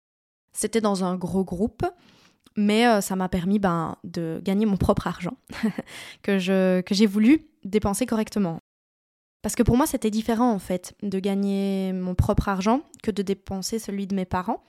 C'était 0.53 0.81
dans 0.81 1.03
un 1.03 1.15
gros 1.15 1.43
groupe, 1.43 1.85
mais 2.55 2.87
euh, 2.87 3.01
ça 3.01 3.15
m'a 3.15 3.29
permis 3.29 3.59
ben, 3.59 3.95
de 4.03 4.41
gagner 4.43 4.65
mon 4.65 4.77
propre 4.77 5.07
argent, 5.07 5.37
que, 6.23 6.39
je, 6.39 6.81
que 6.81 6.95
j'ai 6.95 7.05
voulu 7.05 7.47
dépenser 7.63 8.05
correctement. 8.05 8.59
Parce 9.41 9.55
que 9.55 9.63
pour 9.63 9.77
moi, 9.77 9.87
c'était 9.87 10.11
différent 10.11 10.51
en 10.51 10.59
fait 10.59 10.95
de 11.01 11.19
gagner 11.19 11.93
mon 11.93 12.13
propre 12.13 12.49
argent 12.49 12.81
que 13.03 13.11
de 13.11 13.21
dépenser 13.21 13.79
celui 13.79 14.05
de 14.05 14.15
mes 14.15 14.25
parents. 14.25 14.61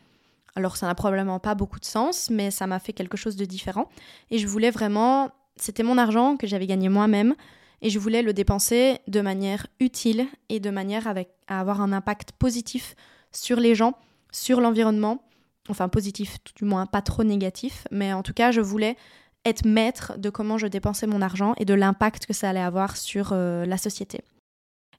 Alors 0.54 0.76
ça 0.76 0.86
n'a 0.86 0.94
probablement 0.94 1.40
pas 1.40 1.54
beaucoup 1.54 1.80
de 1.80 1.84
sens, 1.84 2.30
mais 2.30 2.50
ça 2.50 2.66
m'a 2.66 2.78
fait 2.78 2.92
quelque 2.92 3.16
chose 3.16 3.36
de 3.36 3.44
différent. 3.44 3.88
Et 4.30 4.38
je 4.38 4.46
voulais 4.46 4.70
vraiment, 4.70 5.30
c'était 5.56 5.82
mon 5.82 5.98
argent 5.98 6.36
que 6.36 6.46
j'avais 6.46 6.66
gagné 6.66 6.88
moi-même, 6.88 7.34
et 7.82 7.90
je 7.90 7.98
voulais 7.98 8.22
le 8.22 8.32
dépenser 8.32 8.98
de 9.08 9.20
manière 9.20 9.66
utile 9.78 10.26
et 10.48 10.60
de 10.60 10.70
manière 10.70 11.06
avec, 11.06 11.30
à 11.46 11.60
avoir 11.60 11.80
un 11.80 11.92
impact 11.92 12.32
positif 12.32 12.94
sur 13.32 13.58
les 13.58 13.74
gens, 13.74 13.96
sur 14.32 14.60
l'environnement, 14.60 15.22
enfin 15.68 15.88
positif 15.88 16.38
du 16.56 16.64
moins, 16.64 16.86
pas 16.86 17.02
trop 17.02 17.24
négatif, 17.24 17.86
mais 17.90 18.12
en 18.12 18.22
tout 18.22 18.34
cas 18.34 18.50
je 18.50 18.60
voulais 18.60 18.96
être 19.44 19.64
maître 19.64 20.18
de 20.18 20.28
comment 20.30 20.58
je 20.58 20.66
dépensais 20.66 21.06
mon 21.06 21.22
argent 21.22 21.54
et 21.56 21.64
de 21.64 21.74
l'impact 21.74 22.26
que 22.26 22.32
ça 22.32 22.50
allait 22.50 22.60
avoir 22.60 22.96
sur 22.96 23.30
euh, 23.32 23.64
la 23.64 23.78
société. 23.78 24.20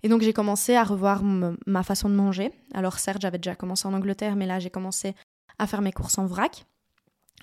Et 0.03 0.09
donc 0.09 0.21
j'ai 0.21 0.33
commencé 0.33 0.75
à 0.75 0.83
revoir 0.83 1.21
ma 1.23 1.83
façon 1.83 2.09
de 2.09 2.15
manger. 2.15 2.51
Alors 2.73 2.97
certes 2.97 3.21
j'avais 3.21 3.37
déjà 3.37 3.55
commencé 3.55 3.87
en 3.87 3.93
Angleterre, 3.93 4.35
mais 4.35 4.47
là 4.47 4.59
j'ai 4.59 4.71
commencé 4.71 5.15
à 5.59 5.67
faire 5.67 5.81
mes 5.81 5.91
courses 5.91 6.17
en 6.17 6.25
vrac, 6.25 6.65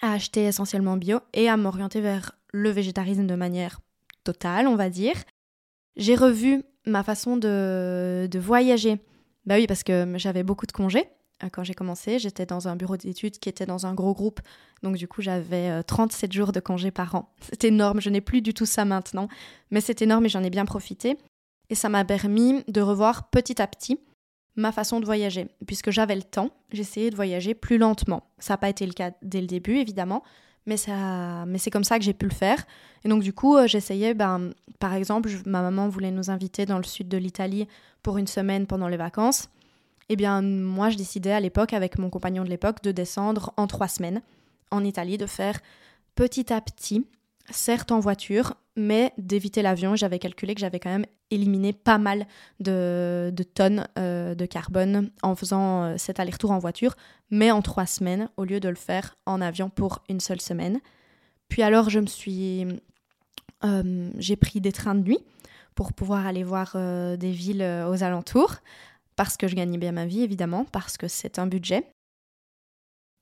à 0.02 0.12
acheter 0.12 0.44
essentiellement 0.44 0.96
bio 0.96 1.20
et 1.34 1.48
à 1.48 1.56
m'orienter 1.56 2.00
vers 2.00 2.32
le 2.52 2.70
végétarisme 2.70 3.26
de 3.26 3.34
manière 3.36 3.78
totale, 4.32 4.68
on 4.68 4.76
va 4.76 4.90
dire. 4.90 5.16
J'ai 5.96 6.14
revu 6.14 6.62
ma 6.86 7.02
façon 7.02 7.36
de, 7.36 8.38
voyager. 8.38 8.98
Bah 9.46 9.56
oui, 9.56 9.66
parce 9.66 9.82
que 9.82 10.06
j'avais 10.16 10.42
beaucoup 10.42 10.66
de 10.66 10.72
congés 10.72 11.08
euh, 11.42 11.48
quand 11.50 11.64
j'ai 11.64 11.74
commencé. 11.74 12.18
J'étais 12.18 12.44
dans 12.44 12.68
un 12.68 12.76
bureau 12.76 12.96
d'études 12.98 13.38
qui 13.38 13.48
était 13.48 13.64
dans 13.64 13.86
un 13.86 13.94
gros 13.94 14.12
groupe. 14.12 14.40
Donc 14.82 14.96
du 14.96 15.08
coup, 15.08 15.22
j'avais 15.22 15.82
37 15.82 16.30
euh, 16.30 16.34
jours 16.34 16.52
de 16.52 16.60
congés 16.60 16.90
par 16.90 17.14
an. 17.14 17.34
C'est 17.40 17.64
énorme. 17.64 18.00
Je 18.00 18.10
n'ai 18.10 18.20
plus 18.20 18.42
du 18.42 18.52
tout 18.52 18.66
ça 18.66 18.84
maintenant. 18.84 19.28
Mais 19.70 19.80
c'est 19.80 20.02
énorme 20.02 20.26
et 20.26 20.28
j'en 20.28 20.42
ai 20.42 20.50
bien 20.50 20.66
profité. 20.66 21.16
Et 21.70 21.74
ça 21.74 21.88
m'a 21.88 22.04
permis 22.04 22.62
de 22.68 22.80
revoir 22.80 23.30
petit 23.30 23.60
à 23.60 23.66
petit 23.66 23.98
ma 24.56 24.72
façon 24.72 25.00
de 25.00 25.06
voyager. 25.06 25.48
Puisque 25.66 25.90
j'avais 25.90 26.16
le 26.16 26.22
temps, 26.22 26.50
j'essayais 26.72 27.10
de 27.10 27.16
voyager 27.16 27.54
plus 27.54 27.78
lentement. 27.78 28.30
Ça 28.38 28.54
n'a 28.54 28.58
pas 28.58 28.68
été 28.68 28.86
le 28.86 28.92
cas 28.92 29.12
dès 29.22 29.40
le 29.40 29.46
début, 29.46 29.76
évidemment, 29.76 30.22
mais, 30.66 30.76
ça, 30.76 31.44
mais 31.46 31.58
c'est 31.58 31.70
comme 31.70 31.84
ça 31.84 31.98
que 31.98 32.04
j'ai 32.04 32.12
pu 32.12 32.26
le 32.26 32.34
faire. 32.34 32.64
Et 33.04 33.08
donc, 33.08 33.22
du 33.22 33.32
coup, 33.32 33.56
euh, 33.56 33.66
j'essayais, 33.66 34.14
ben, 34.14 34.50
par 34.78 34.94
exemple, 34.94 35.30
ma 35.46 35.62
maman 35.62 35.88
voulait 35.88 36.10
nous 36.10 36.30
inviter 36.30 36.66
dans 36.66 36.78
le 36.78 36.84
sud 36.84 37.08
de 37.08 37.16
l'Italie 37.16 37.66
pour 38.02 38.18
une 38.18 38.26
semaine 38.26 38.66
pendant 38.66 38.88
les 38.88 38.96
vacances. 38.96 39.48
Eh 40.08 40.16
bien, 40.16 40.42
moi, 40.42 40.90
je 40.90 40.96
décidais 40.96 41.32
à 41.32 41.40
l'époque, 41.40 41.72
avec 41.72 41.98
mon 41.98 42.10
compagnon 42.10 42.44
de 42.44 42.48
l'époque, 42.48 42.82
de 42.82 42.92
descendre 42.92 43.52
en 43.56 43.66
trois 43.66 43.88
semaines 43.88 44.22
en 44.70 44.84
Italie, 44.84 45.18
de 45.18 45.26
faire 45.26 45.60
petit 46.14 46.52
à 46.52 46.60
petit, 46.60 47.06
certes 47.50 47.92
en 47.92 48.00
voiture, 48.00 48.54
mais 48.76 49.12
d'éviter 49.18 49.62
l'avion. 49.62 49.96
J'avais 49.96 50.18
calculé 50.18 50.54
que 50.54 50.60
j'avais 50.60 50.80
quand 50.80 50.90
même 50.90 51.06
éliminé 51.30 51.72
pas 51.72 51.98
mal 51.98 52.26
de, 52.60 53.32
tonnes 53.54 53.86
euh, 53.98 54.34
de 54.34 54.46
carbone 54.46 55.10
en 55.22 55.34
faisant 55.34 55.82
euh, 55.82 55.94
cet 55.98 56.20
aller-retour 56.20 56.50
en 56.50 56.58
voiture, 56.58 56.94
mais 57.30 57.50
en 57.50 57.60
trois 57.62 57.86
semaines, 57.86 58.30
au 58.36 58.44
lieu 58.44 58.60
de 58.60 58.68
le 58.68 58.76
faire 58.76 59.16
en 59.26 59.40
avion 59.40 59.68
pour 59.68 60.02
une 60.08 60.20
seule 60.20 60.40
semaine. 60.40 60.80
Puis 61.48 61.62
alors, 61.62 61.90
je 61.90 62.00
me 62.00 62.06
suis... 62.06 62.66
Euh, 63.64 64.10
j'ai 64.18 64.36
pris 64.36 64.60
des 64.60 64.72
trains 64.72 64.94
de 64.94 65.02
nuit 65.02 65.18
pour 65.74 65.92
pouvoir 65.92 66.26
aller 66.26 66.42
voir 66.42 66.76
des 66.76 67.30
villes 67.30 67.62
aux 67.88 68.02
alentours, 68.02 68.56
parce 69.14 69.36
que 69.36 69.46
je 69.46 69.54
gagnais 69.54 69.78
bien 69.78 69.92
ma 69.92 70.06
vie, 70.06 70.22
évidemment, 70.22 70.64
parce 70.64 70.96
que 70.96 71.06
c'est 71.06 71.38
un 71.38 71.46
budget. 71.46 71.84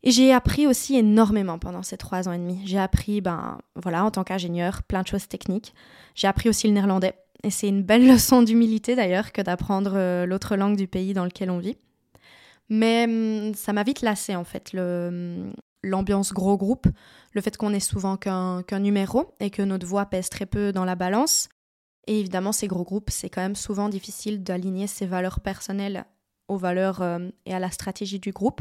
Et 0.03 0.11
j'ai 0.11 0.33
appris 0.33 0.67
aussi 0.67 0.97
énormément 0.97 1.59
pendant 1.59 1.83
ces 1.83 1.97
trois 1.97 2.29
ans 2.29 2.33
et 2.33 2.39
demi. 2.39 2.61
J'ai 2.65 2.79
appris, 2.79 3.21
ben 3.21 3.59
voilà, 3.75 4.05
en 4.05 4.11
tant 4.11 4.25
qu'ingénieur, 4.25 4.83
plein 4.83 5.03
de 5.03 5.09
choses 5.09 5.27
techniques. 5.27 5.75
J'ai 6.15 6.29
appris 6.29 6.49
aussi 6.49 6.67
le 6.69 6.75
néerlandais. 6.75 7.15
Et 7.43 7.51
c'est 7.51 7.69
une 7.69 7.83
belle 7.83 8.07
leçon 8.13 8.43
d'humilité 8.43 8.95
d'ailleurs 8.95 9.33
que 9.33 9.43
d'apprendre 9.43 9.93
euh, 9.95 10.27
l'autre 10.27 10.57
langue 10.57 10.77
du 10.77 10.87
pays 10.87 11.13
dans 11.13 11.25
lequel 11.25 11.51
on 11.51 11.59
vit. 11.59 11.77
Mais 12.69 13.05
hum, 13.05 13.55
ça 13.55 13.73
m'a 13.73 13.83
vite 13.83 14.03
lassé 14.03 14.37
en 14.37 14.45
fait, 14.45 14.73
hum, 14.75 15.53
l'ambiance 15.83 16.33
gros 16.33 16.57
groupe, 16.57 16.87
le 17.33 17.41
fait 17.41 17.57
qu'on 17.57 17.73
est 17.73 17.81
souvent 17.81 18.17
qu'un 18.17 18.63
numéro 18.81 19.35
et 19.41 19.51
que 19.51 19.63
notre 19.63 19.87
voix 19.87 20.07
pèse 20.07 20.31
très 20.31 20.47
peu 20.47 20.73
dans 20.73 20.85
la 20.85 20.95
balance. 20.95 21.49
Et 22.07 22.21
évidemment, 22.21 22.53
ces 22.53 22.69
gros 22.69 22.85
groupes, 22.85 23.11
c'est 23.11 23.29
quand 23.29 23.41
même 23.41 23.57
souvent 23.57 23.89
difficile 23.89 24.43
d'aligner 24.43 24.87
ses 24.87 25.07
valeurs 25.07 25.41
personnelles 25.41 26.05
aux 26.49 26.57
valeurs 26.57 27.03
euh, 27.03 27.29
et 27.45 27.55
à 27.55 27.59
la 27.59 27.71
stratégie 27.71 28.21
du 28.21 28.33
groupe. 28.33 28.61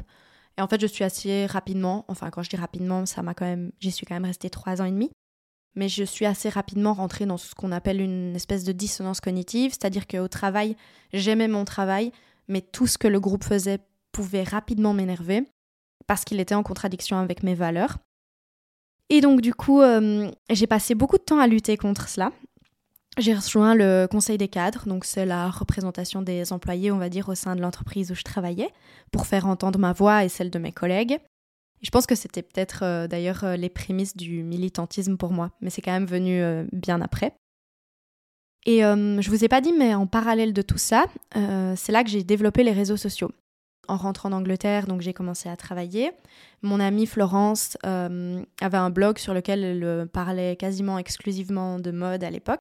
Et 0.58 0.62
en 0.62 0.68
fait, 0.68 0.80
je 0.80 0.88
suis 0.88 1.04
assez 1.04 1.46
rapidement, 1.46 2.06
enfin 2.08 2.30
quand 2.30 2.42
je 2.42 2.50
dis 2.50 2.56
rapidement, 2.56 3.06
ça 3.06 3.22
m'a 3.22 3.34
quand 3.34 3.46
même, 3.46 3.72
j'y 3.80 3.92
suis 3.92 4.06
quand 4.06 4.16
même 4.16 4.26
restée 4.26 4.50
trois 4.50 4.82
ans 4.82 4.86
et 4.86 4.92
demi, 4.92 5.12
mais 5.76 5.90
je 5.90 6.04
suis 6.04 6.26
assez 6.26 6.50
rapidement 6.50 6.94
rentrée 6.94 7.26
dans 7.26 7.38
ce 7.38 7.54
qu'on 7.54 7.72
appelle 7.72 8.00
une 8.00 8.36
espèce 8.36 8.64
de 8.64 8.72
dissonance 8.72 9.20
cognitive, 9.20 9.72
c'est-à-dire 9.72 10.08
qu'au 10.08 10.28
travail, 10.28 10.78
j'aimais 11.14 11.50
mon 11.50 11.66
travail, 11.66 12.12
mais 12.48 12.62
tout 12.62 12.88
ce 12.88 12.98
que 12.98 13.08
le 13.08 13.20
groupe 13.20 13.44
faisait 13.44 13.80
pouvait 14.12 14.44
rapidement 14.44 14.94
m'énerver 14.94 15.44
parce 16.08 16.24
qu'il 16.24 16.40
était 16.40 16.56
en 16.56 16.64
contradiction 16.64 17.18
avec 17.18 17.44
mes 17.44 17.56
valeurs. 17.56 17.98
Et 19.10 19.22
donc 19.22 19.42
du 19.42 19.54
coup, 19.54 19.82
euh, 19.82 20.32
j'ai 20.50 20.68
passé 20.68 20.96
beaucoup 20.96 21.18
de 21.18 21.24
temps 21.24 21.40
à 21.40 21.48
lutter 21.48 21.78
contre 21.78 22.08
cela. 22.08 22.32
J'ai 23.18 23.34
rejoint 23.34 23.76
le 23.76 24.08
conseil 24.12 24.38
des 24.38 24.50
cadres, 24.50 24.88
donc 24.88 25.06
c'est 25.06 25.26
la 25.26 25.50
représentation 25.50 26.22
des 26.22 26.52
employés, 26.52 26.92
on 26.92 26.98
va 26.98 27.08
dire, 27.08 27.30
au 27.30 27.36
sein 27.36 27.56
de 27.56 27.62
l'entreprise 27.62 28.12
où 28.12 28.16
je 28.16 28.24
travaillais, 28.24 28.70
pour 29.12 29.26
faire 29.26 29.46
entendre 29.48 29.80
ma 29.80 29.94
voix 29.94 30.26
et 30.26 30.30
celle 30.30 30.50
de 30.50 30.60
mes 30.60 30.74
collègues. 30.74 31.20
je 31.82 31.90
pense 31.92 32.08
que 32.08 32.16
c'était 32.16 32.42
peut-être 32.42 32.84
euh, 32.84 33.08
d'ailleurs 33.08 33.44
euh, 33.46 33.56
les 33.56 33.70
prémices 33.70 34.18
du 34.18 34.44
militantisme 34.44 35.16
pour 35.16 35.32
moi, 35.32 35.52
mais 35.62 35.70
c'est 35.70 35.82
quand 35.82 35.94
même 35.94 36.06
venu 36.06 36.42
euh, 36.42 36.66
bien 36.74 37.00
après. 37.00 37.34
Et 38.66 38.80
je 38.80 39.30
vous 39.30 39.46
ai 39.46 39.48
pas 39.48 39.62
dit, 39.62 39.74
mais 39.74 39.94
en 39.94 40.08
parallèle 40.08 40.52
de 40.52 40.64
tout 40.64 40.80
ça, 40.80 41.06
c'est 41.36 41.92
là 41.92 42.04
que 42.04 42.10
j'ai 42.10 42.24
développé 42.24 42.64
les 42.64 42.72
réseaux 42.72 42.98
sociaux. 42.98 43.30
En 43.88 43.96
rentrant 43.96 44.30
en 44.30 44.32
Angleterre, 44.32 44.88
donc 44.88 45.02
j'ai 45.02 45.14
commencé 45.14 45.50
à 45.50 45.56
travailler. 45.56 46.10
Mon 46.64 46.80
amie 46.80 47.06
Florence 47.06 47.78
avait 47.84 48.78
un 48.78 48.90
blog 48.90 49.20
sur 49.20 49.36
lequel 49.36 49.64
elle 49.64 50.08
parlait 50.08 50.56
quasiment 50.56 50.98
exclusivement 50.98 51.78
de 51.78 51.92
mode 51.92 52.24
à 52.24 52.32
l'époque. 52.32 52.58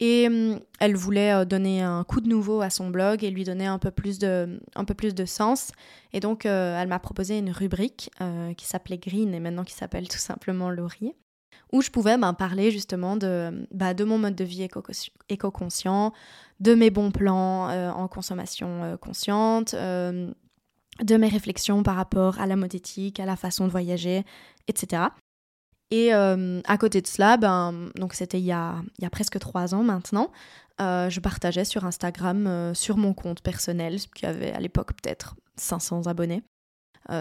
Et 0.00 0.28
hum, 0.28 0.60
elle 0.78 0.94
voulait 0.94 1.32
euh, 1.32 1.44
donner 1.44 1.82
un 1.82 2.04
coup 2.04 2.20
de 2.20 2.28
nouveau 2.28 2.60
à 2.60 2.70
son 2.70 2.90
blog 2.90 3.24
et 3.24 3.30
lui 3.30 3.44
donner 3.44 3.66
un 3.66 3.78
peu 3.78 3.90
plus 3.90 4.18
de, 4.18 4.60
un 4.76 4.84
peu 4.84 4.94
plus 4.94 5.14
de 5.14 5.24
sens. 5.24 5.72
Et 6.12 6.20
donc, 6.20 6.46
euh, 6.46 6.80
elle 6.80 6.88
m'a 6.88 7.00
proposé 7.00 7.38
une 7.38 7.50
rubrique 7.50 8.10
euh, 8.20 8.54
qui 8.54 8.66
s'appelait 8.66 8.98
Green 8.98 9.34
et 9.34 9.40
maintenant 9.40 9.64
qui 9.64 9.74
s'appelle 9.74 10.08
tout 10.08 10.18
simplement 10.18 10.70
Laurier, 10.70 11.16
où 11.72 11.82
je 11.82 11.90
pouvais 11.90 12.16
ben, 12.16 12.32
parler 12.32 12.70
justement 12.70 13.16
de, 13.16 13.66
bah, 13.72 13.92
de 13.92 14.04
mon 14.04 14.18
mode 14.18 14.36
de 14.36 14.44
vie 14.44 14.68
éco-conscient, 15.28 16.12
de 16.60 16.74
mes 16.74 16.90
bons 16.90 17.10
plans 17.10 17.68
en 17.90 18.08
consommation 18.08 18.96
consciente, 19.00 19.74
de 19.74 20.34
mes 21.16 21.28
réflexions 21.28 21.82
par 21.82 21.96
rapport 21.96 22.40
à 22.40 22.46
la 22.46 22.56
mode 22.56 22.74
éthique, 22.74 23.20
à 23.20 23.26
la 23.26 23.36
façon 23.36 23.66
de 23.66 23.70
voyager, 23.70 24.24
etc. 24.66 25.02
Et 25.90 26.12
euh, 26.12 26.60
à 26.66 26.76
côté 26.76 27.00
de 27.00 27.06
cela, 27.06 27.36
ben, 27.36 27.90
donc 27.96 28.14
c'était 28.14 28.38
il, 28.38 28.44
y 28.44 28.52
a, 28.52 28.82
presque 29.10 29.38
trois 29.38 29.74
ans 29.74 29.82
maintenant, 29.82 30.30
euh, 30.80 31.08
je 31.08 31.20
partageais 31.20 31.64
sur 31.64 31.84
Instagram, 31.84 32.46
euh, 32.46 32.74
sur 32.74 32.96
mon 32.96 33.14
compte 33.14 33.40
personnel, 33.40 33.98
qui 34.14 34.26
avait 34.26 34.52
à 34.52 34.60
l'époque 34.60 34.92
peut-être 34.92 35.34
500 35.56 36.06
abonnés. 36.06 36.42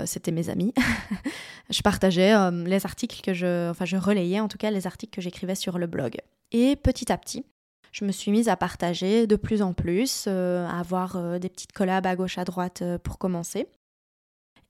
c'était 0.05 0.31
mes 0.31 0.49
amis. 0.49 0.73
je 1.69 1.81
partageais 1.81 2.33
les 2.51 2.85
articles 2.85 3.21
que 3.21 3.33
je, 3.33 3.69
enfin 3.69 3.85
je 3.85 3.95
relayais 3.95 4.41
en 4.41 4.49
tout 4.49 4.57
cas 4.57 4.69
les 4.69 4.85
articles 4.85 5.15
que 5.15 5.21
j'écrivais 5.21 5.55
sur 5.55 5.79
le 5.79 5.87
blog. 5.87 6.17
Et 6.51 6.75
petit 6.75 7.09
à 7.11 7.17
petit, 7.17 7.45
je 7.93 8.03
me 8.03 8.11
suis 8.11 8.31
mise 8.31 8.49
à 8.49 8.57
partager 8.57 9.27
de 9.27 9.35
plus 9.37 9.61
en 9.61 9.73
plus, 9.73 10.27
à 10.27 10.77
avoir 10.77 11.39
des 11.39 11.49
petites 11.49 11.71
collabs 11.71 12.05
à 12.05 12.17
gauche 12.17 12.37
à 12.37 12.43
droite 12.43 12.83
pour 13.01 13.17
commencer, 13.17 13.67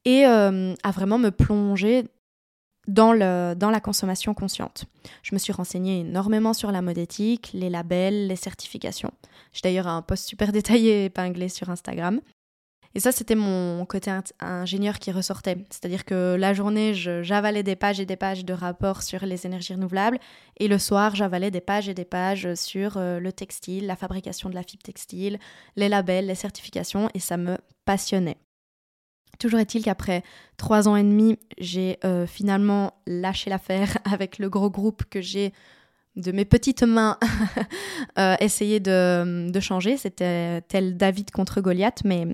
et 0.06 0.24
à 0.24 0.92
vraiment 0.92 1.18
me 1.18 1.32
plonger 1.32 2.06
dans, 2.88 3.14
le, 3.14 3.54
dans 3.56 3.70
la 3.70 3.80
consommation 3.80 4.34
consciente. 4.34 4.86
Je 5.24 5.36
me 5.36 5.40
suis 5.40 5.54
renseignée 5.54 6.02
énormément 6.02 6.54
sur 6.54 6.72
la 6.72 6.82
mode 6.82 6.98
éthique, 6.98 7.52
les 7.54 7.70
labels, 7.70 8.28
les 8.28 8.36
certifications. 8.36 9.12
J'ai 9.54 9.62
d'ailleurs 9.64 9.88
un 9.88 10.02
post 10.02 10.28
super 10.28 10.52
détaillé 10.54 11.06
épinglé 11.06 11.50
sur 11.50 11.70
Instagram. 11.70 12.22
Et 12.96 13.00
ça, 13.00 13.12
c'était 13.12 13.36
mon 13.36 13.86
côté 13.86 14.12
ingénieur 14.40 14.98
qui 14.98 15.12
ressortait. 15.12 15.58
C'est-à-dire 15.70 16.04
que 16.04 16.36
la 16.40 16.54
journée, 16.56 16.96
j'avalais 16.96 17.62
des 17.62 17.76
pages 17.76 18.00
et 18.00 18.08
des 18.08 18.16
pages 18.16 18.44
de 18.44 18.54
rapports 18.54 19.04
sur 19.04 19.24
les 19.24 19.46
énergies 19.46 19.74
renouvelables. 19.74 20.18
Et 20.60 20.68
le 20.68 20.80
soir, 20.80 21.14
j'avalais 21.14 21.52
des 21.52 21.62
pages 21.62 21.90
et 21.90 21.94
des 21.94 22.06
pages 22.06 22.56
sur 22.56 22.98
euh, 22.98 23.20
le 23.20 23.32
textile, 23.32 23.86
la 23.86 23.96
fabrication 23.96 24.50
de 24.50 24.56
la 24.56 24.64
fibre 24.64 24.82
textile, 24.82 25.38
les 25.76 25.90
labels, 25.90 26.26
les 26.26 26.34
certifications. 26.34 27.10
Et 27.14 27.20
ça 27.20 27.38
me 27.38 27.58
passionnait. 27.86 28.38
Toujours 29.40 29.60
est-il 29.60 29.84
qu'après 29.84 30.24
trois 30.58 30.88
ans 30.88 30.96
et 30.96 31.04
demi, 31.04 31.38
j'ai 31.58 31.98
euh, 32.04 32.26
finalement 32.26 32.94
lâché 33.06 33.50
l'affaire 33.50 33.98
avec 34.12 34.40
le 34.40 34.50
gros 34.50 34.70
groupe 34.70 35.04
que 35.10 35.22
j'ai 35.22 35.54
de 36.16 36.32
mes 36.32 36.46
petites 36.46 36.84
mains 36.84 37.18
euh, 38.20 38.36
essayé 38.40 38.80
de, 38.80 39.50
de 39.52 39.60
changer. 39.60 39.98
C'était 39.98 40.62
tel 40.62 40.98
David 40.98 41.32
contre 41.32 41.62
Goliath, 41.62 42.02
mais 42.04 42.28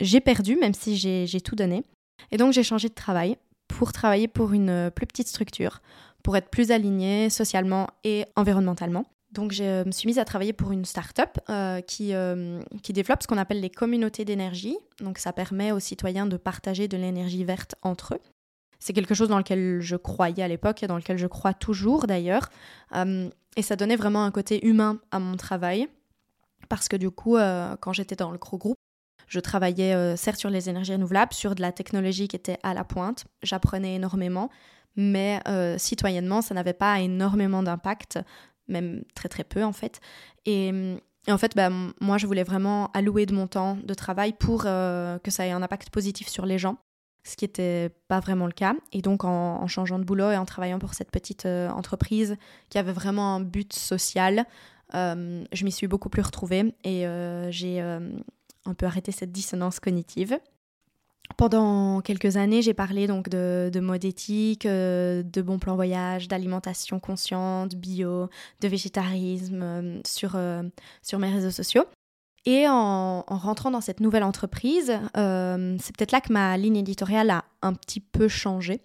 j'ai 0.00 0.20
perdu, 0.20 0.56
même 0.56 0.74
si 0.74 0.96
j'ai 0.96 1.40
tout 1.40 1.54
donné. 1.54 1.84
Et 2.32 2.36
donc 2.36 2.52
j'ai 2.52 2.62
changé 2.62 2.88
de 2.88 2.94
travail 2.94 3.36
pour 3.68 3.92
travailler 3.92 4.28
pour 4.28 4.52
une 4.52 4.90
plus 4.94 5.06
petite 5.06 5.28
structure, 5.28 5.80
pour 6.22 6.36
être 6.36 6.48
plus 6.48 6.70
alignée 6.72 7.30
socialement 7.30 7.86
et 8.04 8.24
environnementalement. 8.36 9.06
Donc 9.32 9.52
je 9.52 9.84
me 9.84 9.92
suis 9.92 10.08
mise 10.08 10.18
à 10.18 10.24
travailler 10.24 10.52
pour 10.52 10.72
une 10.72 10.84
start-up 10.84 11.38
euh, 11.48 11.80
qui, 11.80 12.14
euh, 12.14 12.60
qui 12.82 12.92
développe 12.92 13.22
ce 13.22 13.28
qu'on 13.28 13.38
appelle 13.38 13.60
les 13.60 13.70
communautés 13.70 14.24
d'énergie. 14.24 14.76
Donc 15.00 15.18
ça 15.18 15.32
permet 15.32 15.70
aux 15.70 15.78
citoyens 15.78 16.26
de 16.26 16.36
partager 16.36 16.88
de 16.88 16.96
l'énergie 16.96 17.44
verte 17.44 17.76
entre 17.82 18.14
eux. 18.14 18.20
C'est 18.80 18.92
quelque 18.92 19.14
chose 19.14 19.28
dans 19.28 19.38
lequel 19.38 19.80
je 19.80 19.94
croyais 19.94 20.42
à 20.42 20.48
l'époque 20.48 20.82
et 20.82 20.86
dans 20.86 20.96
lequel 20.96 21.16
je 21.16 21.26
crois 21.26 21.54
toujours 21.54 22.06
d'ailleurs. 22.06 22.50
Euh, 22.96 23.28
et 23.56 23.62
ça 23.62 23.76
donnait 23.76 23.96
vraiment 23.96 24.24
un 24.24 24.30
côté 24.30 24.66
humain 24.66 24.98
à 25.10 25.20
mon 25.20 25.36
travail. 25.36 25.86
Parce 26.68 26.88
que 26.88 26.96
du 26.96 27.10
coup, 27.10 27.36
quand 27.80 27.92
j'étais 27.92 28.14
dans 28.14 28.30
le 28.30 28.38
gros 28.38 28.56
groupe, 28.56 28.76
je 29.26 29.40
travaillais 29.40 30.16
certes 30.16 30.38
sur 30.38 30.50
les 30.50 30.68
énergies 30.68 30.92
renouvelables, 30.92 31.32
sur 31.32 31.56
de 31.56 31.62
la 31.62 31.72
technologie 31.72 32.28
qui 32.28 32.36
était 32.36 32.58
à 32.62 32.74
la 32.74 32.84
pointe. 32.84 33.24
J'apprenais 33.42 33.96
énormément 33.96 34.50
mais 34.96 35.40
citoyennement, 35.78 36.42
ça 36.42 36.54
n'avait 36.54 36.72
pas 36.72 37.00
énormément 37.00 37.62
d'impact 37.62 38.20
même 38.70 39.02
très 39.14 39.28
très 39.28 39.44
peu 39.44 39.64
en 39.64 39.72
fait. 39.72 40.00
Et, 40.46 40.72
en 41.28 41.38
fait, 41.38 41.54
bah, 41.54 41.70
moi, 42.00 42.18
je 42.18 42.26
voulais 42.26 42.44
vraiment 42.44 42.90
allouer 42.92 43.26
de 43.26 43.34
mon 43.34 43.46
temps 43.46 43.76
de 43.82 43.94
travail 43.94 44.32
pour 44.32 44.62
euh, 44.64 45.18
que 45.18 45.30
ça 45.30 45.46
ait 45.46 45.50
un 45.50 45.62
impact 45.62 45.90
positif 45.90 46.28
sur 46.28 46.46
les 46.46 46.58
gens, 46.58 46.78
ce 47.24 47.36
qui 47.36 47.44
n'était 47.44 47.90
pas 48.08 48.20
vraiment 48.20 48.46
le 48.46 48.52
cas. 48.52 48.74
Et 48.92 49.02
donc, 49.02 49.24
en, 49.24 49.66
changeant 49.66 49.98
de 49.98 50.04
boulot 50.04 50.30
et 50.30 50.36
en 50.36 50.46
travaillant 50.46 50.78
pour 50.78 50.94
cette 50.94 51.10
petite 51.10 51.44
euh, 51.44 51.68
entreprise 51.68 52.36
qui 52.70 52.78
avait 52.78 52.92
vraiment 52.92 53.34
un 53.34 53.40
but 53.40 53.74
social, 53.74 54.46
euh, 54.94 55.44
je 55.52 55.64
m'y 55.64 55.72
suis 55.72 55.88
beaucoup 55.88 56.08
plus 56.08 56.22
retrouvée 56.22 56.74
et 56.84 57.04
j'ai 57.50 57.80
un 57.80 58.74
peu 58.74 58.86
arrêté 58.86 59.12
cette 59.12 59.32
dissonance 59.32 59.78
cognitive. 59.78 60.38
Pendant 61.36 62.00
quelques 62.00 62.36
années, 62.36 62.62
j'ai 62.62 62.74
parlé 62.74 63.06
donc 63.06 63.28
de, 63.28 63.80
mode 63.80 64.04
éthique, 64.04 64.66
euh, 64.66 65.22
de 65.22 65.42
bons 65.42 65.58
plans 65.58 65.74
voyage, 65.74 66.28
d'alimentation 66.28 67.00
consciente, 67.00 67.74
bio, 67.74 68.28
de 68.60 68.68
végétarisme 68.68 69.62
euh, 69.62 70.00
sur, 70.06 70.32
euh, 70.34 70.62
sur 71.02 71.18
mes 71.18 71.30
réseaux 71.30 71.50
sociaux. 71.50 71.84
Et 72.46 72.66
en, 72.68 73.22
rentrant 73.22 73.70
dans 73.70 73.80
cette 73.80 74.00
nouvelle 74.00 74.22
entreprise, 74.22 74.98
c'est 75.14 75.96
peut-être 75.96 76.12
là 76.12 76.22
que 76.22 76.32
ma 76.32 76.56
ligne 76.56 76.76
éditoriale 76.76 77.30
a 77.30 77.44
un 77.60 77.74
petit 77.74 78.00
peu 78.00 78.28
changé. 78.28 78.80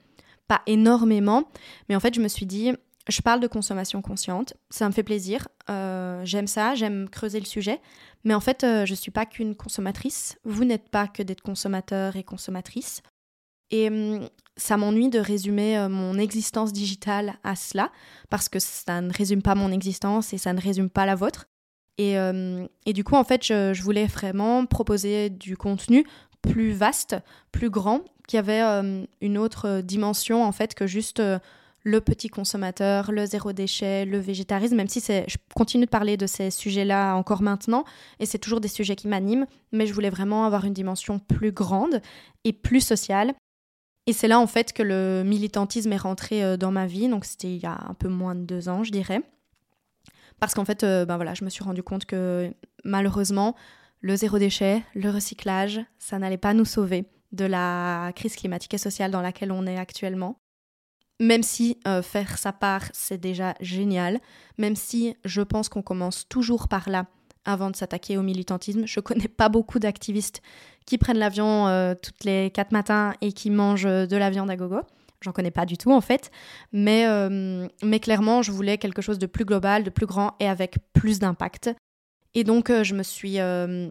Pas 0.48 0.62
énormément, 0.68 1.46
mais 1.88 1.96
en 1.96 2.02
fait, 2.02 2.14
je 2.14 2.22
me 2.22 2.28
suis 2.28 2.46
dit, 2.46 2.74
je 3.08 3.22
parle 3.22 3.40
de 3.40 3.48
consommation 3.48 4.02
consciente, 4.02 4.54
ça 4.70 4.88
me 4.88 4.94
fait 4.94 5.04
plaisir, 5.04 5.48
euh, 5.70 6.22
j'aime 6.24 6.48
ça, 6.48 6.76
j'aime 6.76 7.10
creuser 7.10 7.40
le 7.40 7.46
sujet, 7.46 7.80
mais 8.24 8.34
en 8.34 8.40
fait, 8.40 8.64
euh, 8.64 8.86
je 8.86 8.92
ne 8.92 8.96
suis 8.96 9.12
pas 9.12 9.26
qu'une 9.26 9.56
consommatrice, 9.56 10.38
vous 10.44 10.66
n'êtes 10.66 10.90
pas 10.90 11.08
que 11.08 11.24
d'être 11.24 11.42
consommateur 11.42 12.16
et 12.16 12.24
consommatrice. 12.24 13.02
Et 13.72 13.88
hum, 13.88 14.28
ça 14.58 14.78
m'ennuie 14.78 15.10
de 15.10 15.20
résumer 15.20 15.88
mon 15.90 16.18
existence 16.18 16.72
digitale 16.72 17.36
à 17.44 17.56
cela, 17.56 17.92
parce 18.30 18.50
que 18.50 18.60
ça 18.60 19.02
ne 19.02 19.12
résume 19.12 19.42
pas 19.42 19.56
mon 19.56 19.72
existence 19.72 20.34
et 20.34 20.38
ça 20.38 20.54
ne 20.54 20.62
résume 20.62 20.90
pas 20.90 21.06
la 21.06 21.16
vôtre. 21.16 21.48
Euh, 22.02 22.68
et, 22.86 22.94
du 22.94 23.04
coup, 23.04 23.16
en 23.16 23.24
fait, 23.24 23.46
je, 23.46 23.82
voulais 23.82 24.06
vraiment 24.06 24.66
proposer 24.66 25.30
du 25.30 25.58
contenu 25.58 26.06
plus 26.42 26.72
vaste, 26.72 27.16
plus 27.52 27.70
grand, 27.70 28.02
qui 28.28 28.38
avait 28.38 28.62
euh, 28.62 29.06
une 29.22 29.38
autre 29.38 29.82
dimension, 29.82 30.44
en 30.44 30.52
fait, 30.52 30.76
que 30.76 30.88
juste 30.88 31.20
euh, 31.20 31.40
le 31.86 32.02
petit 32.02 32.30
consommateur, 32.30 33.12
le 33.12 33.26
zéro 33.26 33.54
déchet, 33.54 34.06
le 34.06 34.18
végétarisme, 34.18 34.76
même 34.76 34.90
si 34.90 35.00
je 35.00 35.38
continue 35.56 35.86
de 35.86 35.90
parler 35.90 36.18
de 36.18 36.26
ces 36.26 36.50
sujets-là 36.50 37.14
encore 37.16 37.42
maintenant, 37.42 37.86
et 38.20 38.26
c'est 38.26 38.40
toujours 38.40 38.60
des 38.60 38.68
sujets 38.68 38.96
qui 38.96 39.08
m'animent, 39.08 39.46
mais 39.72 39.86
je 39.86 39.94
voulais 39.94 40.10
vraiment 40.10 40.46
avoir 40.46 40.66
une 40.66 40.74
dimension 40.74 41.20
plus 41.20 41.52
grande 41.52 42.02
et 42.44 42.54
plus 42.54 42.82
sociale. 42.82 43.34
Et 44.08 44.14
c'est 44.14 44.28
là, 44.28 44.40
en 44.40 44.48
fait, 44.48 44.74
que 44.74 44.84
le 44.84 45.24
militantisme 45.24 45.94
est 45.94 45.98
rentré 45.98 46.58
dans 46.58 46.72
ma 46.72 46.88
vie, 46.88 47.08
donc 47.08 47.24
c'était 47.24 47.54
il 47.56 47.62
y 47.62 47.68
a 47.68 47.78
un 47.88 47.94
peu 47.94 48.10
moins 48.10 48.36
de 48.36 48.42
deux 48.42 48.68
ans, 48.68 48.84
je 48.84 48.92
dirais. 48.92 49.22
Parce 50.40 50.54
qu'en 50.54 50.66
fait, 50.66 50.84
euh, 50.84 51.06
ben 51.06 51.16
voilà, 51.16 51.34
je 51.34 51.46
me 51.46 51.50
suis 51.50 51.64
rendu 51.64 51.84
compte 51.84 52.06
que 52.06 52.52
malheureusement, 52.84 53.56
le 54.02 54.16
zéro 54.16 54.38
déchet, 54.38 54.84
le 54.94 55.10
recyclage, 55.10 55.82
ça 55.98 56.20
n'allait 56.20 56.38
pas 56.38 56.54
nous 56.54 56.66
sauver 56.66 57.06
de 57.32 57.46
la 57.46 58.12
crise 58.16 58.36
climatique 58.36 58.74
et 58.74 58.78
sociale 58.78 59.12
dans 59.12 59.22
laquelle 59.22 59.52
on 59.52 59.66
est 59.66 59.78
actuellement. 59.78 60.38
Même 61.20 61.44
si 61.44 61.78
euh, 61.88 62.02
faire 62.02 62.38
sa 62.38 62.52
part, 62.52 62.84
c'est 62.94 63.20
déjà 63.20 63.56
génial, 63.62 64.20
même 64.58 64.76
si 64.76 65.16
je 65.24 65.42
pense 65.42 65.70
qu'on 65.70 65.82
commence 65.82 66.28
toujours 66.28 66.68
par 66.68 66.90
là 66.90 67.06
avant 67.46 67.70
de 67.70 67.76
s'attaquer 67.76 68.18
au 68.18 68.22
militantisme. 68.22 68.86
Je 68.86 69.00
connais 69.00 69.28
pas 69.28 69.50
beaucoup 69.50 69.80
d'activistes 69.80 70.42
qui 70.86 70.98
prennent 70.98 71.18
l'avion 71.18 71.68
euh, 71.68 71.94
toutes 71.96 72.24
les 72.26 72.52
quatre 72.52 72.72
matins 72.72 73.14
et 73.22 73.32
qui 73.32 73.50
mangent 73.50 73.84
de 73.84 74.18
la 74.18 74.30
viande 74.30 74.50
à 74.50 74.56
gogo. 74.56 74.82
J'en 75.22 75.32
connais 75.32 75.52
pas 75.52 75.66
du 75.66 75.78
tout 75.78 75.92
en 75.92 76.02
fait, 76.02 76.30
mais, 76.72 77.08
euh, 77.08 77.68
mais 77.84 78.00
clairement, 78.00 78.42
je 78.44 78.52
voulais 78.52 78.78
quelque 78.78 79.02
chose 79.02 79.18
de 79.18 79.26
plus 79.26 79.46
global, 79.46 79.84
de 79.84 79.90
plus 79.90 80.06
grand 80.06 80.36
et 80.40 80.48
avec 80.48 80.78
plus 80.94 81.18
d'impact. 81.18 81.72
Et 82.36 82.44
donc, 82.44 82.70
euh, 82.70 82.84
je 82.84 82.94
me 82.94 83.02
suis 83.02 83.40
euh, 83.40 83.90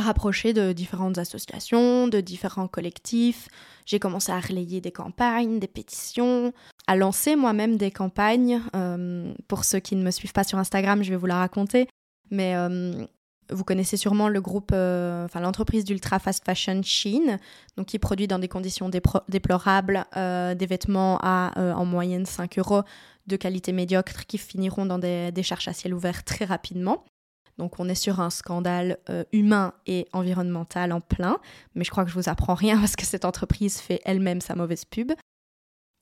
rapprochée 0.00 0.52
de 0.52 0.72
différentes 0.72 1.18
associations, 1.18 2.08
de 2.08 2.20
différents 2.20 2.68
collectifs. 2.68 3.48
J'ai 3.86 3.98
commencé 3.98 4.32
à 4.32 4.40
relayer 4.40 4.80
des 4.80 4.92
campagnes, 4.92 5.58
des 5.58 5.68
pétitions, 5.68 6.52
à 6.86 6.96
lancer 6.96 7.36
moi-même 7.36 7.76
des 7.76 7.90
campagnes. 7.90 8.60
pour 9.48 9.64
ceux 9.64 9.80
qui 9.80 9.96
ne 9.96 10.02
me 10.02 10.10
suivent 10.10 10.32
pas 10.32 10.44
sur 10.44 10.58
Instagram, 10.58 11.02
je 11.02 11.10
vais 11.10 11.16
vous 11.16 11.26
la 11.26 11.38
raconter. 11.38 11.88
Mais 12.30 12.54
vous 13.52 13.64
connaissez 13.64 13.96
sûrement 13.96 14.28
le 14.28 14.40
groupe, 14.40 14.70
euh, 14.72 15.26
l'entreprise 15.34 15.84
d'ultra 15.84 16.18
fast 16.18 16.44
fashion 16.44 16.80
Shein, 16.82 17.38
donc 17.76 17.86
qui 17.86 17.98
produit 17.98 18.26
dans 18.26 18.38
des 18.38 18.48
conditions 18.48 18.90
déplorables 19.28 20.06
euh, 20.16 20.54
des 20.54 20.66
vêtements 20.66 21.18
à 21.22 21.52
euh, 21.58 21.72
en 21.72 21.84
moyenne 21.84 22.26
5 22.26 22.58
euros 22.58 22.82
de 23.26 23.36
qualité 23.36 23.72
médiocre 23.72 24.26
qui 24.26 24.38
finiront 24.38 24.86
dans 24.86 24.98
des, 24.98 25.30
des 25.32 25.42
charges 25.42 25.68
à 25.68 25.72
ciel 25.72 25.94
ouvert 25.94 26.24
très 26.24 26.44
rapidement. 26.44 27.04
Donc 27.62 27.78
on 27.78 27.88
est 27.88 27.94
sur 27.94 28.18
un 28.18 28.30
scandale 28.30 28.98
humain 29.32 29.72
et 29.86 30.08
environnemental 30.12 30.90
en 30.90 31.00
plein, 31.00 31.38
mais 31.76 31.84
je 31.84 31.92
crois 31.92 32.04
que 32.04 32.10
je 32.10 32.16
vous 32.16 32.28
apprends 32.28 32.54
rien 32.54 32.76
parce 32.80 32.96
que 32.96 33.06
cette 33.06 33.24
entreprise 33.24 33.78
fait 33.78 34.00
elle-même 34.04 34.40
sa 34.40 34.56
mauvaise 34.56 34.84
pub. 34.84 35.12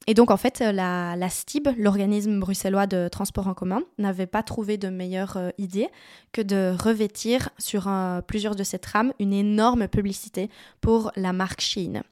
Et 0.06 0.14
donc, 0.14 0.30
en 0.30 0.36
fait, 0.36 0.62
euh, 0.62 0.72
la, 0.72 1.28
STIB, 1.28 1.68
l'organisme 1.76 2.40
bruxellois 2.40 2.86
de 2.86 3.08
transport 3.08 3.46
en 3.46 3.54
commun, 3.54 3.82
n'avait 3.98 4.26
pas 4.26 4.42
trouvé 4.42 4.78
de 4.78 4.88
meilleure 4.88 5.36
euh, 5.36 5.50
idée 5.58 5.88
que 6.32 6.40
de 6.40 6.74
revêtir 6.82 7.50
sur 7.58 7.90
plusieurs 8.26 8.56
de 8.56 8.64
ces 8.64 8.78
trams 8.78 9.12
une 9.18 9.32
énorme 9.32 9.88
publicité 9.88 10.48
pour 10.80 11.12
la 11.16 11.32
marque 11.32 11.60
Shein. 11.60 12.02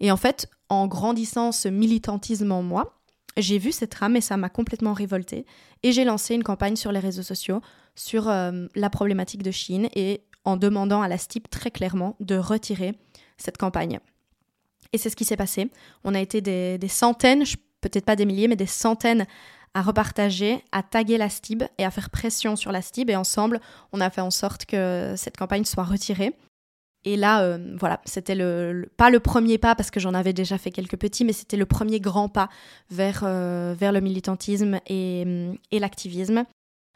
Et 0.00 0.10
en 0.10 0.16
fait, 0.16 0.50
en 0.68 0.88
grandissant 0.88 1.52
ce 1.52 1.68
militantisme 1.68 2.50
en 2.52 2.62
moi, 2.62 2.97
j'ai 3.42 3.58
vu 3.58 3.72
cette 3.72 3.90
trame 3.90 4.16
et 4.16 4.20
ça 4.20 4.36
m'a 4.36 4.48
complètement 4.48 4.92
révoltée. 4.92 5.46
Et 5.82 5.92
j'ai 5.92 6.04
lancé 6.04 6.34
une 6.34 6.42
campagne 6.42 6.76
sur 6.76 6.92
les 6.92 6.98
réseaux 6.98 7.22
sociaux 7.22 7.60
sur 7.94 8.28
euh, 8.28 8.66
la 8.74 8.90
problématique 8.90 9.42
de 9.42 9.50
Chine 9.50 9.88
et 9.94 10.22
en 10.44 10.56
demandant 10.56 11.02
à 11.02 11.08
la 11.08 11.18
STIB 11.18 11.48
très 11.48 11.70
clairement 11.70 12.16
de 12.20 12.36
retirer 12.36 12.94
cette 13.36 13.58
campagne. 13.58 14.00
Et 14.92 14.98
c'est 14.98 15.10
ce 15.10 15.16
qui 15.16 15.24
s'est 15.24 15.36
passé. 15.36 15.70
On 16.04 16.14
a 16.14 16.20
été 16.20 16.40
des, 16.40 16.78
centaines, 16.88 17.44
peut-être 17.80 18.04
pas 18.04 18.16
des 18.16 18.24
milliers, 18.24 18.48
mais 18.48 18.56
des 18.56 18.66
centaines 18.66 19.26
à 19.74 19.82
repartager, 19.82 20.64
à 20.72 20.82
taguer 20.82 21.18
la 21.18 21.28
STIB 21.28 21.64
et 21.76 21.84
à 21.84 21.90
faire 21.90 22.10
pression 22.10 22.56
sur 22.56 22.72
la 22.72 22.80
STIB. 22.80 23.10
Et 23.10 23.16
ensemble, 23.16 23.60
on 23.92 24.00
a 24.00 24.08
fait 24.10 24.22
en 24.22 24.30
sorte 24.30 24.64
que 24.64 25.14
cette 25.16 25.36
campagne 25.36 25.64
soit 25.64 25.84
retirée. 25.84 26.34
Et 27.04 27.16
là, 27.16 27.42
euh, 27.42 27.76
voilà, 27.78 28.00
c'était 28.04 28.34
le, 28.34 28.88
pas 28.96 29.10
le 29.10 29.20
premier 29.20 29.58
pas 29.58 29.74
parce 29.74 29.90
que 29.90 30.00
j'en 30.00 30.14
avais 30.14 30.32
déjà 30.32 30.58
fait 30.58 30.70
quelques 30.70 30.96
petits, 30.96 31.24
mais 31.24 31.32
c'était 31.32 31.56
le 31.56 31.66
premier 31.66 32.00
grand 32.00 32.28
pas 32.28 32.48
vers, 32.90 33.22
euh, 33.24 33.74
vers 33.78 33.92
le 33.92 34.00
militantisme 34.00 34.80
et, 34.86 35.24
et 35.70 35.78
l'activisme. 35.78 36.44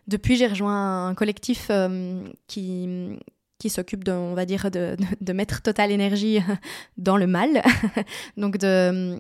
Depuis, 0.08 0.36
j'ai 0.36 0.48
rejoint 0.48 1.06
un 1.06 1.14
collectif 1.14 1.68
euh, 1.70 2.24
qui, 2.48 3.16
qui 3.58 3.70
s'occupe, 3.70 4.02
de, 4.02 4.10
on 4.10 4.34
va 4.34 4.44
dire, 4.44 4.70
de, 4.70 4.96
mettre 5.32 5.62
Total 5.62 5.92
Énergie 5.92 6.40
dans 6.96 7.16
le 7.16 7.28
mal, 7.28 7.62
donc 8.36 8.58
de, 8.58 9.18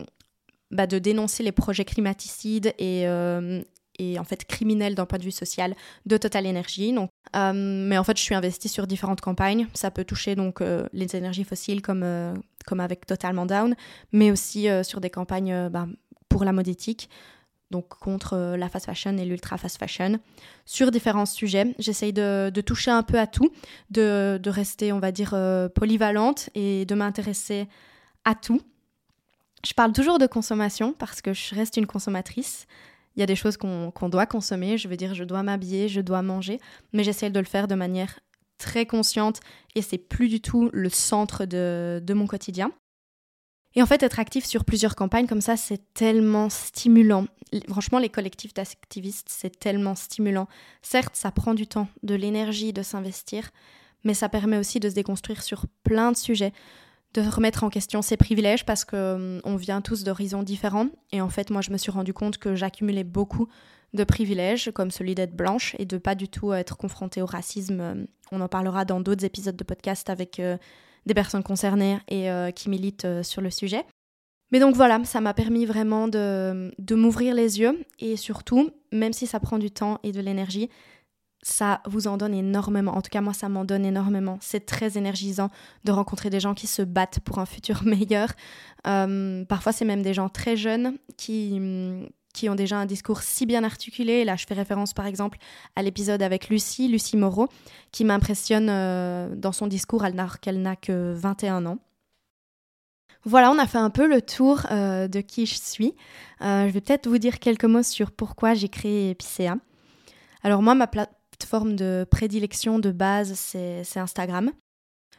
bah, 0.72 0.88
de 0.88 0.98
dénoncer 0.98 1.44
les 1.44 1.52
projets 1.52 1.84
climaticides 1.84 2.74
et, 2.78 3.06
euh, 4.02 4.14
et 4.14 4.18
en 4.18 4.24
fait 4.24 4.44
criminels 4.44 4.94
d'un 4.94 5.06
point 5.06 5.18
de 5.18 5.24
vue 5.24 5.30
social 5.30 5.74
de 6.06 6.16
Total 6.16 6.46
Énergie. 6.46 6.92
Donc, 6.92 7.10
euh, 7.36 7.52
mais 7.54 7.98
en 7.98 8.04
fait, 8.04 8.16
je 8.16 8.22
suis 8.22 8.34
investie 8.34 8.68
sur 8.68 8.86
différentes 8.86 9.20
campagnes. 9.20 9.66
Ça 9.74 9.90
peut 9.90 10.04
toucher 10.04 10.34
donc 10.34 10.60
euh, 10.60 10.86
les 10.92 11.16
énergies 11.16 11.44
fossiles 11.44 11.82
comme, 11.82 12.04
comme 12.66 12.80
avec 12.80 13.06
Totalement 13.06 13.46
Down, 13.46 13.74
mais 14.12 14.30
aussi 14.30 14.66
sur 14.82 15.00
des 15.00 15.10
campagnes 15.10 15.68
bah, 15.68 15.86
pour 16.28 16.44
la 16.44 16.52
mode 16.52 16.68
éthique 16.68 17.08
donc 17.72 17.88
contre 17.88 18.34
euh, 18.34 18.56
la 18.56 18.68
fast 18.68 18.86
fashion 18.86 19.16
et 19.18 19.24
l'ultra 19.24 19.58
fast 19.58 19.78
fashion, 19.78 20.20
sur 20.64 20.92
différents 20.92 21.26
sujets. 21.26 21.74
J'essaye 21.80 22.12
de, 22.12 22.52
toucher 22.64 22.92
un 22.92 23.02
peu 23.02 23.18
à 23.18 23.26
tout, 23.26 23.50
de, 23.90 24.40
rester, 24.46 24.92
on 24.92 25.00
va 25.00 25.10
dire, 25.10 25.32
euh, 25.34 25.68
polyvalente 25.68 26.50
et 26.54 26.84
de 26.84 26.94
m'intéresser 26.94 27.66
à 28.24 28.36
tout. 28.36 28.60
Je 29.66 29.74
parle 29.74 29.92
toujours 29.92 30.18
de 30.18 30.26
consommation 30.26 30.92
parce 30.92 31.20
que 31.20 31.32
je 31.32 31.54
reste 31.56 31.76
une 31.76 31.86
consommatrice. 31.86 32.66
Il 33.16 33.20
y 33.20 33.22
a 33.22 33.26
des 33.26 33.36
choses 33.36 33.56
qu'on 33.56 34.08
doit 34.08 34.26
consommer, 34.26 34.78
je 34.78 34.88
veux 34.88 34.96
dire, 34.96 35.14
je 35.14 35.24
dois 35.24 35.42
m'habiller, 35.42 35.88
je 35.88 36.00
dois 36.00 36.22
manger, 36.22 36.60
mais 36.92 37.04
j'essaye 37.04 37.30
de 37.30 37.40
le 37.40 37.46
faire 37.46 37.68
de 37.68 37.74
manière 37.74 38.20
très 38.58 38.86
consciente 38.86 39.40
et 39.74 39.82
c'est 39.82 39.98
plus 39.98 40.28
du 40.28 40.40
tout 40.40 40.70
le 40.72 40.88
centre 40.88 41.44
de 41.44 42.14
mon 42.14 42.26
quotidien. 42.26 42.72
Et 43.74 43.82
en 43.82 43.86
fait, 43.86 44.02
être 44.02 44.20
actif 44.20 44.44
sur 44.44 44.64
plusieurs 44.64 44.96
campagnes 44.96 45.26
comme 45.26 45.40
ça, 45.40 45.56
c'est 45.56 45.80
tellement 45.94 46.50
stimulant. 46.50 47.26
Franchement, 47.68 47.98
les 47.98 48.10
collectifs 48.10 48.54
d'activistes, 48.54 49.28
c'est 49.30 49.58
tellement 49.58 49.94
stimulant. 49.94 50.46
Certes, 50.82 51.16
ça 51.16 51.30
prend 51.30 51.54
du 51.54 51.66
temps, 51.66 51.88
de 52.02 52.14
l'énergie 52.14 52.72
de 52.72 52.82
s'investir, 52.82 53.50
mais 54.04 54.14
ça 54.14 54.28
permet 54.28 54.58
aussi 54.58 54.78
de 54.80 54.90
se 54.90 54.94
déconstruire 54.94 55.42
sur 55.42 55.66
plein 55.84 56.12
de 56.12 56.16
sujets, 56.16 56.52
de 57.14 57.20
remettre 57.20 57.64
en 57.64 57.70
question 57.70 58.02
ses 58.02 58.16
privilèges 58.16 58.64
parce 58.64 58.84
qu'on 58.84 59.40
hum, 59.44 59.56
vient 59.56 59.80
tous 59.80 60.04
d'horizons 60.04 60.42
différents. 60.42 60.88
Et 61.12 61.20
en 61.20 61.28
fait, 61.28 61.50
moi, 61.50 61.60
je 61.60 61.70
me 61.70 61.76
suis 61.76 61.90
rendu 61.90 62.12
compte 62.12 62.38
que 62.38 62.54
j'accumulais 62.54 63.04
beaucoup 63.04 63.48
de 63.94 64.04
privilèges, 64.04 64.70
comme 64.74 64.90
celui 64.90 65.14
d'être 65.14 65.36
blanche 65.36 65.76
et 65.78 65.84
de 65.84 65.98
pas 65.98 66.14
du 66.14 66.28
tout 66.28 66.52
être 66.52 66.76
confrontée 66.76 67.20
au 67.20 67.26
racisme. 67.26 68.06
On 68.30 68.40
en 68.40 68.48
parlera 68.48 68.84
dans 68.84 69.00
d'autres 69.00 69.24
épisodes 69.24 69.56
de 69.56 69.64
podcast 69.64 70.08
avec 70.08 70.40
euh, 70.40 70.56
des 71.06 71.14
personnes 71.14 71.42
concernées 71.42 71.98
et 72.08 72.30
euh, 72.30 72.50
qui 72.50 72.70
militent 72.70 73.04
euh, 73.04 73.22
sur 73.22 73.42
le 73.42 73.50
sujet. 73.50 73.84
Mais 74.50 74.60
donc 74.60 74.74
voilà, 74.74 75.02
ça 75.04 75.20
m'a 75.20 75.34
permis 75.34 75.66
vraiment 75.66 76.08
de, 76.08 76.74
de 76.78 76.94
m'ouvrir 76.94 77.34
les 77.34 77.60
yeux 77.60 77.84
et 77.98 78.16
surtout, 78.16 78.70
même 78.92 79.12
si 79.12 79.26
ça 79.26 79.40
prend 79.40 79.58
du 79.58 79.70
temps 79.70 79.98
et 80.02 80.12
de 80.12 80.20
l'énergie, 80.20 80.68
ça 81.42 81.80
vous 81.86 82.06
en 82.06 82.16
donne 82.16 82.34
énormément. 82.34 82.96
En 82.96 83.02
tout 83.02 83.10
cas, 83.10 83.20
moi, 83.20 83.34
ça 83.34 83.48
m'en 83.48 83.64
donne 83.64 83.84
énormément. 83.84 84.38
C'est 84.40 84.64
très 84.64 84.96
énergisant 84.96 85.50
de 85.84 85.90
rencontrer 85.90 86.30
des 86.30 86.38
gens 86.38 86.54
qui 86.54 86.68
se 86.68 86.82
battent 86.82 87.18
pour 87.20 87.40
un 87.40 87.46
futur 87.46 87.82
meilleur. 87.84 88.28
Euh, 88.86 89.44
parfois, 89.44 89.72
c'est 89.72 89.84
même 89.84 90.02
des 90.02 90.14
gens 90.14 90.28
très 90.28 90.56
jeunes 90.56 90.96
qui, 91.16 91.60
qui 92.32 92.48
ont 92.48 92.54
déjà 92.54 92.76
un 92.76 92.86
discours 92.86 93.22
si 93.22 93.44
bien 93.44 93.64
articulé. 93.64 94.24
Là, 94.24 94.36
je 94.36 94.46
fais 94.46 94.54
référence 94.54 94.94
par 94.94 95.06
exemple 95.06 95.38
à 95.74 95.82
l'épisode 95.82 96.22
avec 96.22 96.48
Lucie, 96.48 96.86
Lucie 96.86 97.16
Moreau, 97.16 97.48
qui 97.90 98.04
m'impressionne 98.04 98.68
euh, 98.70 99.34
dans 99.34 99.52
son 99.52 99.66
discours 99.66 100.04
alors 100.04 100.38
qu'elle 100.38 100.62
n'a 100.62 100.76
que 100.76 101.12
21 101.12 101.66
ans. 101.66 101.78
Voilà, 103.24 103.50
on 103.52 103.58
a 103.58 103.66
fait 103.66 103.78
un 103.78 103.90
peu 103.90 104.08
le 104.08 104.20
tour 104.20 104.66
euh, 104.70 105.06
de 105.06 105.20
qui 105.20 105.46
je 105.46 105.54
suis. 105.54 105.94
Je 106.40 106.70
vais 106.70 106.80
peut-être 106.80 107.08
vous 107.08 107.18
dire 107.18 107.38
quelques 107.38 107.64
mots 107.64 107.84
sur 107.84 108.10
pourquoi 108.10 108.54
j'ai 108.54 108.68
créé 108.68 109.10
Epicéa. 109.10 109.56
Alors 110.42 110.60
moi, 110.60 110.74
ma 110.74 110.88
plateforme 111.42 111.74
de 111.74 112.06
prédilection 112.08 112.78
de 112.78 112.92
base, 112.92 113.34
c'est 113.34 113.98
Instagram. 113.98 114.52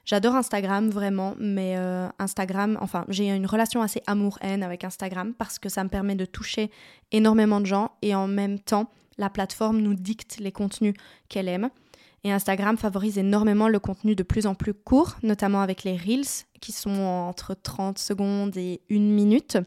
J'adore 0.06 0.36
Instagram 0.36 0.90
vraiment, 0.90 1.36
mais 1.38 1.76
euh, 1.76 2.08
Instagram, 2.18 2.78
enfin, 2.80 3.04
j'ai 3.10 3.28
une 3.28 3.46
relation 3.46 3.82
assez 3.82 4.02
amour-haine 4.08 4.64
avec 4.64 4.86
Instagram 4.86 5.34
parce 5.34 5.60
que 5.60 5.68
ça 5.68 5.84
me 5.84 5.90
permet 5.90 6.16
de 6.16 6.24
toucher 6.24 6.72
énormément 7.12 7.60
de 7.60 7.66
gens 7.66 7.92
et 8.02 8.16
en 8.16 8.28
même 8.28 8.58
temps, 8.58 8.90
la 9.18 9.30
plateforme 9.30 9.80
nous 9.80 9.96
dicte 9.96 10.38
les 10.40 10.54
contenus 10.54 10.94
qu'elle 11.28 11.50
aime. 11.50 11.70
Et 12.24 12.32
Instagram 12.32 12.78
favorise 12.78 13.18
énormément 13.18 13.68
le 13.68 13.80
contenu 13.80 14.16
de 14.16 14.24
plus 14.24 14.48
en 14.48 14.56
plus 14.56 14.74
court, 14.74 15.18
notamment 15.24 15.60
avec 15.60 15.84
les 15.84 15.98
Reels 15.98 16.46
qui 16.62 16.72
sont 16.72 17.02
entre 17.02 17.54
30 17.54 17.98
secondes 17.98 18.56
et 18.56 18.80
une 18.88 19.12
minute. 19.12 19.58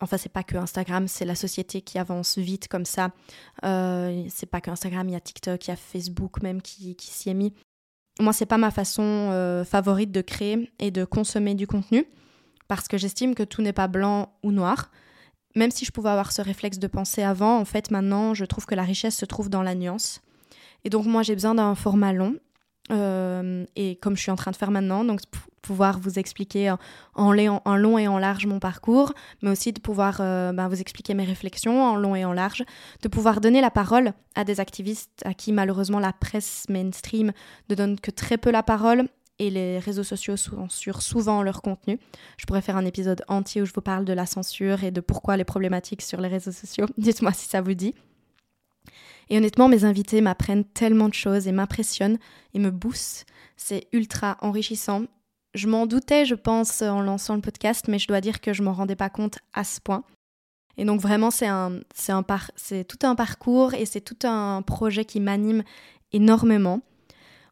Enfin, 0.00 0.16
c'est 0.16 0.32
pas 0.32 0.42
que 0.42 0.56
Instagram, 0.56 1.08
c'est 1.08 1.26
la 1.26 1.34
société 1.34 1.82
qui 1.82 1.98
avance 1.98 2.38
vite 2.38 2.68
comme 2.68 2.86
ça. 2.86 3.12
Euh, 3.64 4.24
c'est 4.30 4.46
pas 4.46 4.60
que 4.60 4.70
Instagram, 4.70 5.08
il 5.08 5.12
y 5.12 5.16
a 5.16 5.20
TikTok, 5.20 5.66
il 5.66 5.70
y 5.70 5.72
a 5.72 5.76
Facebook 5.76 6.42
même 6.42 6.62
qui, 6.62 6.96
s'y 6.98 7.28
est 7.28 7.34
mis. 7.34 7.52
Moi, 8.18 8.32
c'est 8.32 8.46
pas 8.46 8.58
ma 8.58 8.70
façon 8.70 9.02
euh, 9.02 9.64
favorite 9.64 10.10
de 10.10 10.22
créer 10.22 10.70
et 10.78 10.90
de 10.90 11.04
consommer 11.04 11.54
du 11.54 11.66
contenu 11.66 12.06
parce 12.66 12.88
que 12.88 12.96
j'estime 12.96 13.34
que 13.34 13.42
tout 13.42 13.62
n'est 13.62 13.72
pas 13.72 13.88
blanc 13.88 14.32
ou 14.42 14.52
noir. 14.52 14.90
Même 15.56 15.70
si 15.70 15.84
je 15.84 15.90
pouvais 15.90 16.10
avoir 16.10 16.32
ce 16.32 16.40
réflexe 16.40 16.78
de 16.78 16.86
penser 16.86 17.22
avant, 17.22 17.58
en 17.58 17.64
fait, 17.64 17.90
maintenant, 17.90 18.34
je 18.34 18.44
trouve 18.44 18.66
que 18.66 18.74
la 18.74 18.84
richesse 18.84 19.16
se 19.16 19.24
trouve 19.24 19.50
dans 19.50 19.62
la 19.62 19.74
nuance. 19.74 20.20
Et 20.84 20.90
donc, 20.90 21.04
moi, 21.04 21.22
j'ai 21.22 21.34
besoin 21.34 21.54
d'un 21.54 21.74
format 21.74 22.12
long. 22.12 22.36
Euh, 22.92 23.64
et 23.76 23.96
comme 23.96 24.16
je 24.16 24.22
suis 24.22 24.30
en 24.30 24.36
train 24.36 24.50
de 24.50 24.56
faire 24.56 24.70
maintenant, 24.70 25.04
donc 25.04 25.20
pouvoir 25.62 25.98
vous 25.98 26.18
expliquer 26.18 26.74
en, 27.14 27.32
long 27.32 27.98
et 27.98 28.08
en 28.08 28.18
large 28.18 28.46
mon 28.46 28.58
parcours, 28.58 29.12
mais 29.42 29.50
aussi 29.50 29.72
de 29.72 29.80
pouvoir 29.80 30.18
euh, 30.20 30.52
ben, 30.52 30.68
vous 30.68 30.80
expliquer 30.80 31.14
mes 31.14 31.24
réflexions 31.24 31.82
en 31.82 31.96
long 31.96 32.16
et 32.16 32.24
en 32.24 32.32
large, 32.32 32.64
de 33.02 33.08
pouvoir 33.08 33.40
donner 33.40 33.60
la 33.60 33.70
parole 33.70 34.12
à 34.34 34.44
des 34.44 34.60
activistes 34.60 35.22
à 35.24 35.34
qui 35.34 35.52
malheureusement 35.52 35.98
la 35.98 36.12
presse 36.12 36.66
mainstream 36.68 37.32
ne 37.68 37.74
donne 37.74 37.98
que 37.98 38.10
très 38.10 38.38
peu 38.38 38.50
la 38.50 38.62
parole 38.62 39.06
et 39.40 39.50
les 39.50 39.78
réseaux 39.78 40.04
sociaux 40.04 40.36
censurent 40.36 41.02
souvent 41.02 41.42
leur 41.42 41.62
contenu. 41.62 41.98
Je 42.36 42.44
pourrais 42.44 42.60
faire 42.60 42.76
un 42.76 42.84
épisode 42.84 43.24
entier 43.26 43.62
où 43.62 43.64
je 43.64 43.72
vous 43.72 43.80
parle 43.80 44.04
de 44.04 44.12
la 44.12 44.26
censure 44.26 44.84
et 44.84 44.90
de 44.90 45.00
pourquoi 45.00 45.36
les 45.36 45.44
problématiques 45.44 46.02
sur 46.02 46.20
les 46.20 46.28
réseaux 46.28 46.52
sociaux. 46.52 46.86
Dites-moi 46.98 47.32
si 47.32 47.48
ça 47.48 47.62
vous 47.62 47.74
dit. 47.74 47.94
Et 49.30 49.38
honnêtement, 49.38 49.68
mes 49.68 49.84
invités 49.84 50.20
m'apprennent 50.20 50.64
tellement 50.64 51.08
de 51.08 51.14
choses 51.14 51.48
et 51.48 51.52
m'impressionnent 51.52 52.18
et 52.52 52.58
me 52.58 52.70
boostent. 52.70 53.24
C'est 53.56 53.88
ultra 53.92 54.36
enrichissant 54.40 55.04
je 55.54 55.66
m'en 55.66 55.86
doutais, 55.86 56.24
je 56.24 56.34
pense, 56.34 56.82
en 56.82 57.02
lançant 57.02 57.34
le 57.34 57.40
podcast, 57.40 57.86
mais 57.88 57.98
je 57.98 58.06
dois 58.06 58.20
dire 58.20 58.40
que 58.40 58.52
je 58.52 58.62
m'en 58.62 58.72
rendais 58.72 58.96
pas 58.96 59.10
compte 59.10 59.38
à 59.52 59.64
ce 59.64 59.80
point. 59.80 60.04
Et 60.76 60.84
donc 60.84 61.00
vraiment, 61.00 61.30
c'est 61.30 61.46
un, 61.46 61.80
c'est 61.94 62.12
un 62.12 62.24
c'est 62.56 62.84
tout 62.84 63.06
un 63.06 63.14
parcours 63.14 63.74
et 63.74 63.84
c'est 63.84 64.00
tout 64.00 64.26
un 64.26 64.62
projet 64.62 65.04
qui 65.04 65.20
m'anime 65.20 65.62
énormément. 66.12 66.80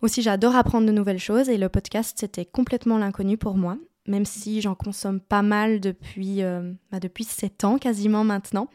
Aussi, 0.00 0.22
j'adore 0.22 0.54
apprendre 0.54 0.86
de 0.86 0.92
nouvelles 0.92 1.18
choses 1.18 1.48
et 1.48 1.58
le 1.58 1.68
podcast, 1.68 2.16
c'était 2.18 2.44
complètement 2.44 2.98
l'inconnu 2.98 3.36
pour 3.36 3.56
moi, 3.56 3.76
même 4.06 4.24
si 4.24 4.60
j'en 4.60 4.76
consomme 4.76 5.20
pas 5.20 5.42
mal 5.42 5.80
depuis, 5.80 6.42
euh, 6.42 6.72
bah 6.92 7.00
depuis 7.00 7.24
7 7.24 7.64
ans 7.64 7.78
quasiment 7.78 8.22
maintenant. 8.22 8.68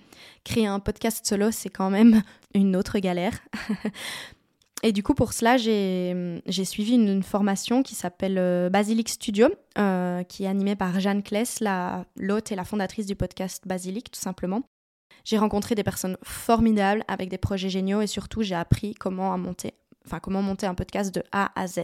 Créer 0.43 0.67
un 0.67 0.79
podcast 0.79 1.25
solo, 1.25 1.49
c'est 1.51 1.69
quand 1.69 1.89
même 1.89 2.21
une 2.53 2.75
autre 2.75 2.99
galère. 2.99 3.39
Et 4.85 4.91
du 4.91 5.01
coup, 5.01 5.13
pour 5.13 5.31
cela, 5.31 5.55
j'ai 5.55 6.65
suivi 6.65 6.95
une, 6.95 7.23
formation 7.23 7.83
qui 7.83 7.95
s'appelle 7.95 8.37
euh, 8.37 8.69
Basilic 8.69 9.07
Studio, 9.07 9.47
euh, 9.77 10.23
qui 10.23 10.43
est 10.43 10.47
animée 10.47 10.75
par 10.75 10.99
Jeanne 10.99 11.23
Kless, 11.23 11.63
l'hôte 12.17 12.51
et 12.51 12.55
la 12.55 12.65
fondatrice 12.65 13.05
du 13.05 13.15
podcast 13.15 13.63
Basilic, 13.65 14.11
tout 14.11 14.19
simplement. 14.19 14.61
J'ai 15.23 15.37
rencontré 15.37 15.73
des 15.73 15.83
personnes 15.83 16.17
formidables 16.21 17.05
avec 17.07 17.29
des 17.29 17.37
projets 17.37 17.69
géniaux 17.69 18.01
et 18.01 18.07
surtout, 18.07 18.41
j'ai 18.41 18.55
appris 18.55 18.93
comment 18.93 19.37
monter, 19.37 19.73
enfin, 20.05 20.19
comment 20.19 20.41
monter 20.41 20.65
un 20.65 20.75
podcast 20.75 21.15
de 21.15 21.23
A 21.31 21.57
à 21.57 21.65
Z, 21.65 21.79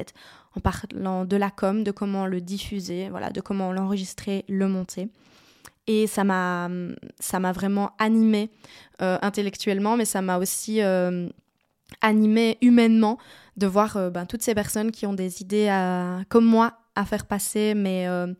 en 0.57 0.59
parlant 0.59 1.23
de 1.23 1.37
la 1.37 1.51
com, 1.51 1.85
de 1.85 1.91
comment 1.91 2.25
le 2.25 2.41
diffuser, 2.41 3.07
voilà, 3.07 3.29
de 3.29 3.39
comment 3.39 3.71
l'enregistrer, 3.71 4.43
le 4.49 4.67
monter. 4.67 5.07
Et 5.87 6.05
ça 6.05 6.25
m'a 6.25 6.69
vraiment 7.53 7.91
animée 7.97 8.49
euh, 9.01 9.17
intellectuellement, 9.21 9.95
mais 9.95 10.03
ça 10.03 10.21
m'a 10.21 10.37
aussi 10.37 10.81
animé 12.01 12.57
humainement 12.61 13.17
de 13.57 13.67
voir 13.67 13.97
euh, 13.97 14.09
ben, 14.09 14.25
toutes 14.25 14.41
ces 14.41 14.55
personnes 14.55 14.91
qui 14.91 15.05
ont 15.05 15.13
des 15.13 15.41
idées 15.41 15.69
comme 16.29 16.45
moi 16.45 16.73
à 16.95 17.05
faire 17.05 17.25
passer, 17.25 17.73
mais 17.75 18.07
euh, 18.07 18.33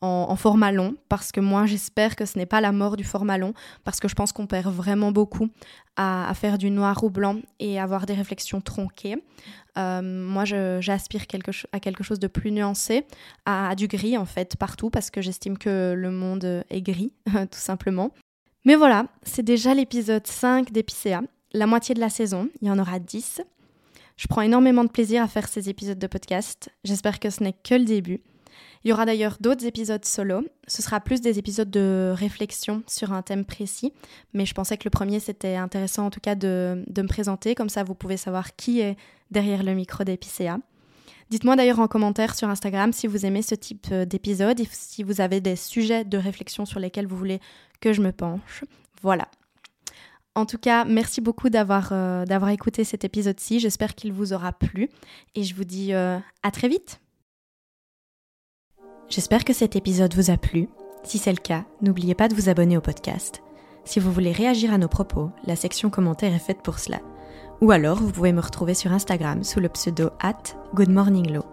en, 0.00 0.34
format 0.36 0.72
long, 0.72 0.96
parce 1.08 1.30
que 1.30 1.40
moi 1.40 1.64
j'espère 1.66 2.16
que 2.16 2.26
ce 2.26 2.36
n'est 2.36 2.46
pas 2.46 2.60
la 2.60 2.72
mort 2.72 2.96
du 2.96 3.04
format 3.04 3.38
long, 3.38 3.54
parce 3.84 4.00
que 4.00 4.08
je 4.08 4.14
pense 4.14 4.32
qu'on 4.32 4.46
perd 4.46 4.72
vraiment 4.74 5.12
beaucoup 5.12 5.48
à, 5.96 6.30
faire 6.34 6.58
du 6.58 6.70
noir 6.70 7.04
ou 7.04 7.10
blanc 7.10 7.36
et 7.60 7.80
avoir 7.80 8.04
des 8.06 8.14
réflexions 8.14 8.60
tronquées. 8.60 9.22
Euh, 9.78 10.02
moi 10.02 10.44
j'aspire 10.44 11.22
à 11.72 11.80
quelque 11.80 12.02
chose 12.02 12.18
de 12.18 12.26
plus 12.26 12.50
nuancé, 12.50 13.06
à, 13.46 13.74
du 13.76 13.86
gris 13.86 14.18
en 14.18 14.26
fait, 14.26 14.56
partout, 14.56 14.90
parce 14.90 15.10
que 15.10 15.22
j'estime 15.22 15.56
que 15.56 15.94
le 15.96 16.10
monde 16.10 16.64
est 16.68 16.82
gris, 16.82 17.12
tout 17.26 17.46
simplement. 17.52 18.10
Mais 18.64 18.74
voilà, 18.74 19.06
c'est 19.22 19.42
déjà 19.42 19.74
l'épisode 19.74 20.26
5 20.26 20.70
d'Epicéa 20.72 21.22
la 21.52 21.66
moitié 21.66 21.94
de 21.94 22.00
la 22.00 22.10
saison, 22.10 22.48
il 22.60 22.68
y 22.68 22.70
en 22.70 22.78
aura 22.78 22.98
10. 22.98 23.42
Je 24.16 24.26
prends 24.26 24.42
énormément 24.42 24.84
de 24.84 24.90
plaisir 24.90 25.22
à 25.22 25.28
faire 25.28 25.48
ces 25.48 25.68
épisodes 25.68 25.98
de 25.98 26.06
podcast. 26.06 26.70
J'espère 26.84 27.20
que 27.20 27.30
ce 27.30 27.42
n'est 27.42 27.54
que 27.64 27.74
le 27.74 27.84
début. 27.84 28.20
Il 28.84 28.88
y 28.88 28.92
aura 28.92 29.06
d'ailleurs 29.06 29.36
d'autres 29.40 29.64
épisodes 29.64 30.04
solo. 30.04 30.44
Ce 30.66 30.82
sera 30.82 31.00
plus 31.00 31.20
des 31.20 31.38
épisodes 31.38 31.70
de 31.70 32.12
réflexion 32.14 32.82
sur 32.88 33.12
un 33.12 33.22
thème 33.22 33.44
précis, 33.44 33.92
mais 34.32 34.44
je 34.44 34.54
pensais 34.54 34.76
que 34.76 34.84
le 34.84 34.90
premier 34.90 35.20
c'était 35.20 35.54
intéressant 35.54 36.06
en 36.06 36.10
tout 36.10 36.20
cas 36.20 36.34
de, 36.34 36.84
me 36.96 37.06
présenter, 37.06 37.54
comme 37.54 37.68
ça 37.68 37.84
vous 37.84 37.94
pouvez 37.94 38.16
savoir 38.16 38.56
qui 38.56 38.80
est 38.80 38.96
derrière 39.30 39.62
le 39.62 39.74
micro 39.74 40.04
d'Epicéa. 40.04 40.58
Dites-moi 41.30 41.56
d'ailleurs 41.56 41.78
en 41.78 41.88
commentaire 41.88 42.34
sur 42.34 42.48
Instagram 42.48 42.92
si 42.92 43.06
vous 43.06 43.24
aimez 43.24 43.42
ce 43.42 43.54
type 43.54 43.86
euh, 43.90 44.04
d'épisode 44.04 44.60
et 44.60 44.68
si 44.70 45.02
vous 45.02 45.22
avez 45.22 45.40
des 45.40 45.56
sujets 45.56 46.04
de 46.04 46.18
réflexion 46.18 46.66
sur 46.66 46.78
lesquels 46.78 47.06
vous 47.06 47.16
voulez 47.16 47.40
que 47.80 47.92
je 47.94 48.02
me 48.02 48.12
penche. 48.12 48.64
Voilà, 49.00 49.28
en 50.34 50.46
tout 50.46 50.58
cas, 50.58 50.84
merci 50.84 51.20
beaucoup 51.20 51.50
d'avoir 51.50 51.90
euh, 51.92 52.24
d'avoir 52.24 52.50
écouté 52.50 52.84
cet 52.84 53.04
épisode-ci. 53.04 53.60
J'espère 53.60 53.94
qu'il 53.94 54.12
vous 54.12 54.32
aura 54.32 54.52
plu 54.52 54.88
et 55.34 55.44
je 55.44 55.54
vous 55.54 55.64
dis 55.64 55.92
euh, 55.92 56.18
à 56.42 56.50
très 56.50 56.68
vite. 56.68 57.00
J'espère 59.08 59.44
que 59.44 59.52
cet 59.52 59.76
épisode 59.76 60.14
vous 60.14 60.30
a 60.30 60.38
plu. 60.38 60.68
Si 61.04 61.18
c'est 61.18 61.32
le 61.32 61.38
cas, 61.38 61.64
n'oubliez 61.82 62.14
pas 62.14 62.28
de 62.28 62.34
vous 62.34 62.48
abonner 62.48 62.78
au 62.78 62.80
podcast. 62.80 63.42
Si 63.84 64.00
vous 64.00 64.12
voulez 64.12 64.32
réagir 64.32 64.72
à 64.72 64.78
nos 64.78 64.88
propos, 64.88 65.30
la 65.44 65.56
section 65.56 65.90
commentaires 65.90 66.32
est 66.32 66.38
faite 66.38 66.62
pour 66.62 66.78
cela. 66.78 67.00
Ou 67.60 67.70
alors, 67.72 67.98
vous 67.98 68.10
pouvez 68.10 68.32
me 68.32 68.40
retrouver 68.40 68.74
sur 68.74 68.92
Instagram 68.92 69.44
sous 69.44 69.60
le 69.60 69.68
pseudo 69.68 70.10
at 70.20 70.42
goodmorninglow. 70.74 71.44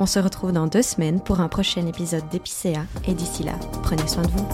On 0.00 0.06
se 0.06 0.18
retrouve 0.18 0.52
dans 0.52 0.66
deux 0.66 0.82
semaines 0.82 1.20
pour 1.20 1.40
un 1.40 1.48
prochain 1.48 1.86
épisode 1.86 2.28
d'Epicéa 2.30 2.84
et 3.06 3.14
d'ici 3.14 3.42
là, 3.42 3.54
prenez 3.82 4.06
soin 4.06 4.22
de 4.22 4.30
vous. 4.30 4.46